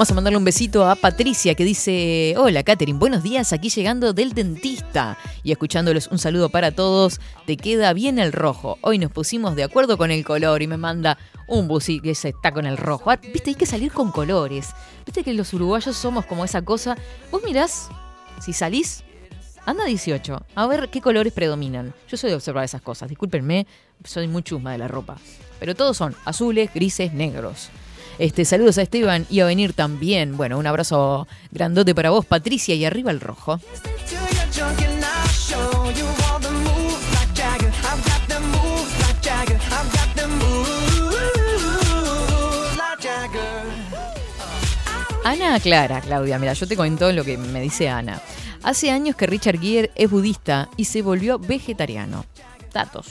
[0.02, 4.14] Vamos a mandarle un besito a Patricia que dice, hola Katherine, buenos días, aquí llegando
[4.14, 8.80] del dentista y escuchándoles un saludo para todos, te queda bien el rojo.
[8.82, 12.30] Hoy nos pusimos de acuerdo con el color y me manda un busi que se
[12.30, 13.12] está con el rojo.
[13.12, 14.70] Ah, Viste, hay que salir con colores.
[15.06, 16.98] Viste que los uruguayos somos como esa cosa.
[17.30, 17.88] Vos mirás,
[18.40, 19.04] si salís,
[19.68, 21.94] anda 18, a ver qué colores predominan.
[22.10, 23.68] Yo soy de observar esas cosas, discúlpenme,
[24.04, 25.18] soy muy chusma de la ropa.
[25.60, 27.70] Pero todos son azules, grises, negros.
[28.20, 30.38] Este, saludos a Esteban y a venir también.
[30.38, 33.60] Bueno, un abrazo grandote para vos, Patricia, y arriba el rojo.
[45.24, 48.22] Ana Clara, Claudia, mira, yo te cuento lo que me dice Ana.
[48.64, 52.26] Hace años que Richard Gere es budista y se volvió vegetariano.
[52.74, 53.08] Datos.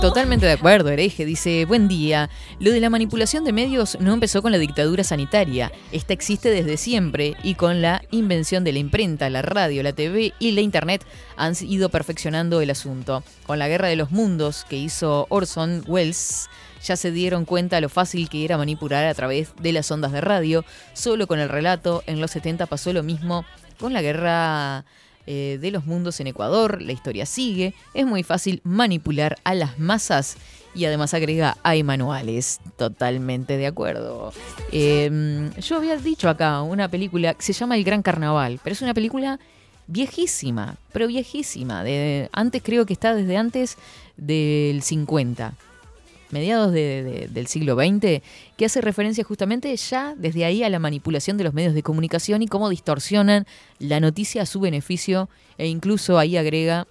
[0.00, 1.24] Totalmente de acuerdo, hereje.
[1.24, 2.28] Dice, buen día.
[2.60, 5.72] Lo de la manipulación de medios no empezó con la dictadura sanitaria.
[5.90, 10.34] Esta existe desde siempre y con la invención de la imprenta, la radio, la TV
[10.38, 11.04] y la Internet
[11.36, 13.24] han ido perfeccionando el asunto.
[13.46, 16.50] Con la guerra de los mundos que hizo Orson Welles,
[16.84, 20.20] ya se dieron cuenta lo fácil que era manipular a través de las ondas de
[20.20, 20.64] radio.
[20.92, 23.46] Solo con el relato, en los 70 pasó lo mismo
[23.80, 24.84] con la guerra
[25.26, 26.82] eh, de los mundos en Ecuador.
[26.82, 27.74] La historia sigue.
[27.94, 30.36] Es muy fácil manipular a las masas.
[30.74, 32.60] Y además agrega, hay manuales.
[32.76, 34.32] Totalmente de acuerdo.
[34.72, 38.82] Eh, yo había dicho acá una película que se llama El Gran Carnaval, pero es
[38.82, 39.38] una película
[39.86, 41.82] viejísima, pero viejísima.
[41.82, 43.78] De, antes creo que está desde antes
[44.16, 45.54] del 50
[46.30, 48.22] mediados de- de- del siglo XX,
[48.56, 52.42] que hace referencia justamente ya desde ahí a la manipulación de los medios de comunicación
[52.42, 53.46] y cómo distorsionan
[53.78, 55.28] la noticia a su beneficio
[55.58, 56.86] e incluso ahí agrega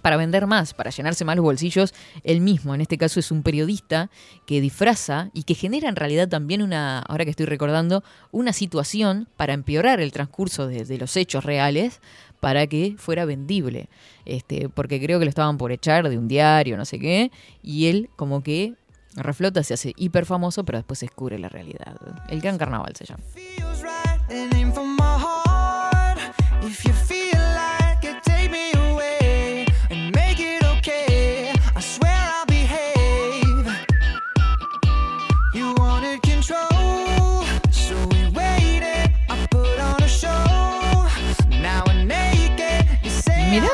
[0.00, 1.94] para vender más, para llenarse más los bolsillos,
[2.24, 4.10] él mismo, en este caso es un periodista
[4.46, 8.02] que disfraza y que genera en realidad también una, ahora que estoy recordando,
[8.32, 12.00] una situación para empeorar el transcurso de los hechos reales
[12.42, 13.88] para que fuera vendible.
[14.24, 17.30] Este, porque creo que lo estaban por echar de un diario, no sé qué,
[17.62, 18.74] y él como que
[19.14, 21.94] reflota, se hace hiper famoso, pero después se descubre la realidad.
[22.28, 23.22] El Gran Carnaval se llama.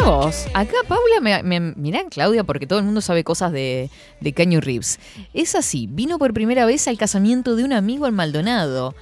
[0.08, 3.90] Acá Paula, me, me- Claudia, porque todo el mundo sabe cosas de,
[4.20, 4.98] de Caño Reeves.
[5.34, 8.94] Es así, vino por primera vez al casamiento de un amigo en Maldonado.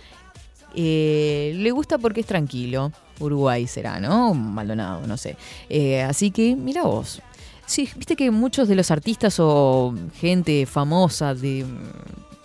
[0.74, 2.90] Eh, le gusta porque es tranquilo.
[3.20, 4.34] Uruguay será, ¿no?
[4.34, 5.36] Maldonado, no sé.
[5.68, 7.22] Eh, así que, mira vos.
[7.66, 11.64] Sí, viste que muchos de los artistas o gente famosa de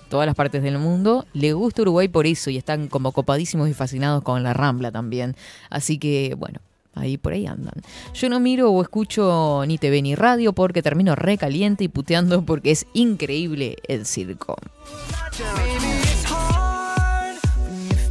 [0.10, 3.74] todas las partes del mundo le gusta Uruguay por eso y están como copadísimos y
[3.74, 5.36] fascinados con la Rambla también.
[5.70, 6.60] Así que, bueno,
[6.94, 7.74] ahí por ahí andan.
[8.14, 12.72] Yo no miro o escucho ni TV ni radio porque termino recaliente y puteando porque
[12.72, 14.56] es increíble el circo.
[15.40, 18.02] Maybe it's hard when you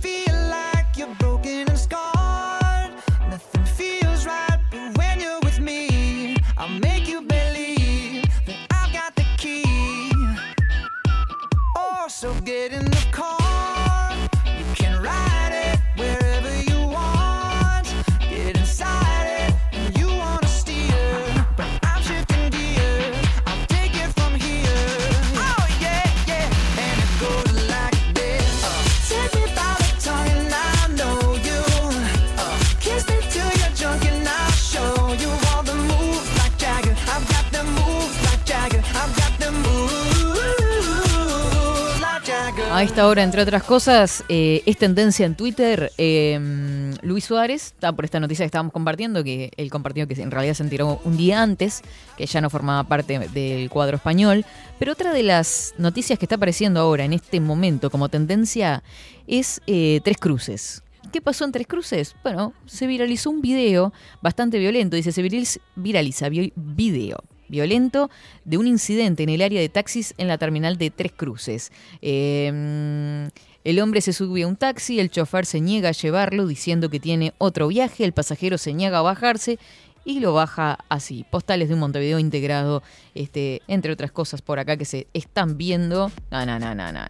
[42.80, 45.92] A esta hora, entre otras cosas, eh, es tendencia en Twitter.
[45.98, 50.30] eh, Luis Suárez, está por esta noticia que estábamos compartiendo, que él compartió que en
[50.30, 51.82] realidad se enteró un día antes,
[52.16, 54.46] que ya no formaba parte del cuadro español.
[54.78, 58.82] Pero otra de las noticias que está apareciendo ahora, en este momento, como tendencia,
[59.26, 60.82] es eh, Tres Cruces.
[61.12, 62.16] ¿Qué pasó en Tres Cruces?
[62.22, 63.92] Bueno, se viralizó un video
[64.22, 64.96] bastante violento.
[64.96, 68.10] Dice, se viraliz- viraliza vi- video violento
[68.44, 71.72] de un incidente en el área de taxis en la terminal de Tres Cruces.
[72.00, 73.28] Eh,
[73.62, 76.98] el hombre se sube a un taxi, el chofer se niega a llevarlo diciendo que
[76.98, 79.58] tiene otro viaje, el pasajero se niega a bajarse
[80.02, 81.26] y lo baja así.
[81.30, 82.82] Postales de un Montevideo integrado,
[83.14, 86.10] este, entre otras cosas por acá que se están viendo.
[86.30, 86.46] No.
[86.46, 87.06] no.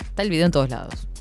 [0.00, 1.11] Está el video en todos lados.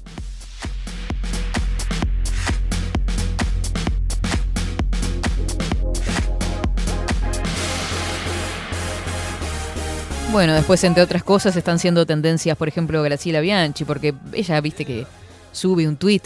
[10.32, 14.86] Bueno, después, entre otras cosas, están siendo tendencias, por ejemplo, Graciela Bianchi, porque ella, viste
[14.86, 15.06] que
[15.52, 16.24] sube un tuit,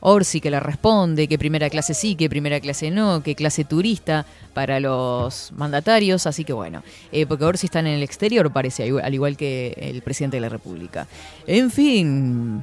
[0.00, 4.26] Orsi que la responde, que primera clase sí, que primera clase no, que clase turista
[4.52, 8.88] para los mandatarios, así que bueno, eh, porque Orsi está en el exterior, parece, al
[8.90, 11.06] igual- al igual que el presidente de la República.
[11.46, 12.62] En fin,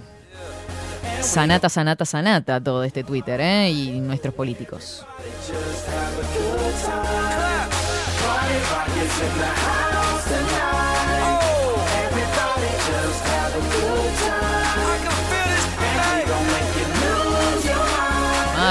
[1.21, 3.71] sanata, sanata, sanata todo este Twitter, ¿eh?
[3.71, 5.03] Y nuestros políticos.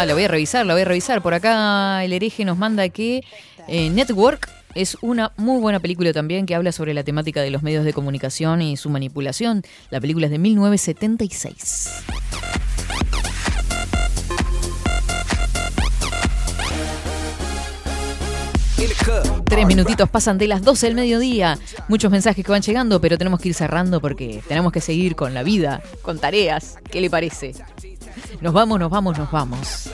[0.03, 1.23] Ah, lo voy a revisar, lo voy a revisar.
[1.23, 3.23] Por acá el hereje nos manda que
[3.69, 7.63] eh, Network es una muy buena película también que habla sobre la temática de los
[7.63, 9.63] medios de comunicación y su manipulación.
[9.91, 11.89] La película es de 1976.
[19.45, 21.61] Tres minutitos pasan de las 12 del mediodía.
[21.87, 25.33] Muchos mensajes que van llegando, pero tenemos que ir cerrando porque tenemos que seguir con
[25.33, 26.79] la vida, con tareas.
[26.91, 27.53] ¿Qué le parece?
[28.41, 29.91] Nos vamos, nos vamos, nos vamos.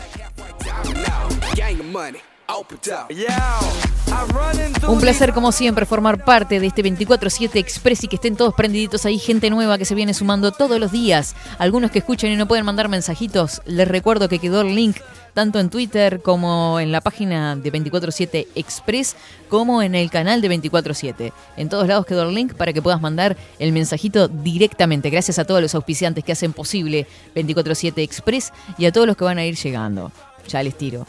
[4.88, 9.04] Un placer, como siempre, formar parte de este 24-7 Express y que estén todos prendiditos
[9.04, 9.18] ahí.
[9.18, 11.36] Gente nueva que se viene sumando todos los días.
[11.58, 13.60] Algunos que escuchan y no pueden mandar mensajitos.
[13.66, 14.96] Les recuerdo que quedó el link
[15.34, 19.14] tanto en Twitter como en la página de 24-7 Express,
[19.50, 21.32] como en el canal de 24-7.
[21.58, 25.10] En todos lados quedó el link para que puedas mandar el mensajito directamente.
[25.10, 27.06] Gracias a todos los auspiciantes que hacen posible
[27.36, 30.10] 24-7 Express y a todos los que van a ir llegando.
[30.48, 31.06] Ya les tiro.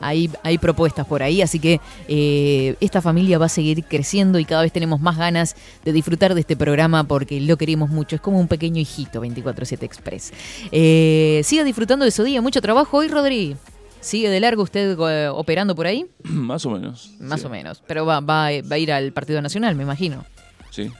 [0.00, 4.44] Hay, hay propuestas por ahí, así que eh, esta familia va a seguir creciendo y
[4.44, 8.16] cada vez tenemos más ganas de disfrutar de este programa porque lo queremos mucho.
[8.16, 10.32] Es como un pequeño hijito 24-7 Express.
[10.70, 12.40] Eh, siga disfrutando de su día.
[12.40, 13.56] Mucho trabajo hoy, Rodri.
[14.00, 16.06] ¿Sigue de largo usted eh, operando por ahí?
[16.22, 17.10] Más o menos.
[17.18, 17.82] Más o menos.
[17.86, 20.24] Pero va, va, va a ir al Partido Nacional, me imagino.
[20.70, 20.90] Sí.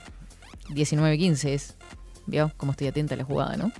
[0.69, 1.75] 19-15 es.
[2.29, 2.51] ¿Vio?
[2.57, 3.71] Como estoy atenta a la jugada, ¿no?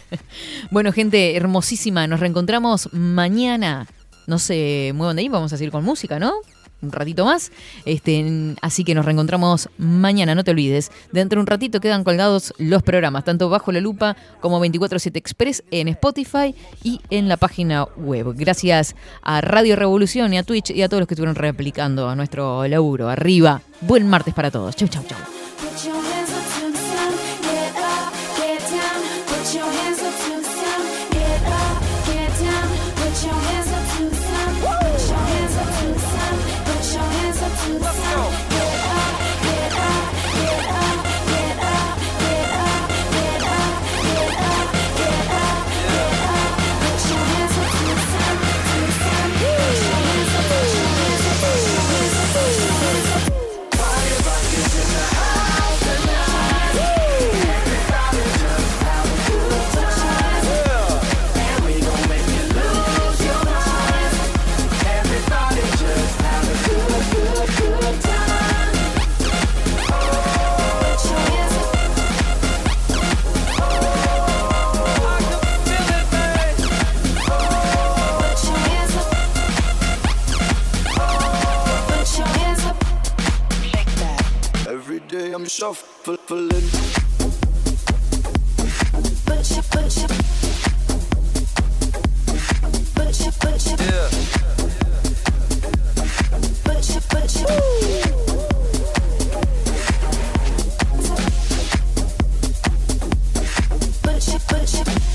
[0.70, 3.86] bueno, gente hermosísima, nos reencontramos mañana.
[4.26, 6.34] No se muevan de ahí, vamos a seguir con música, ¿no?
[6.82, 7.52] Un ratito más.
[7.84, 10.90] Este, así que nos reencontramos mañana, no te olvides.
[11.12, 15.62] Dentro de un ratito quedan colgados los programas, tanto bajo la lupa como 24-7 Express
[15.70, 18.34] en Spotify y en la página web.
[18.34, 22.16] Gracias a Radio Revolución y a Twitch y a todos los que estuvieron replicando a
[22.16, 23.08] nuestro laburo.
[23.08, 23.60] Arriba.
[23.82, 24.74] Buen martes para todos.
[24.76, 25.39] Chau, chau, chau.
[85.10, 86.18] day I'm shuffling.
[89.26, 89.70] Bunch of,
[90.04, 90.10] of.
[92.94, 93.66] Bunch.
[93.80, 94.08] Yeah.
[96.64, 96.90] Bunch
[104.74, 105.09] of,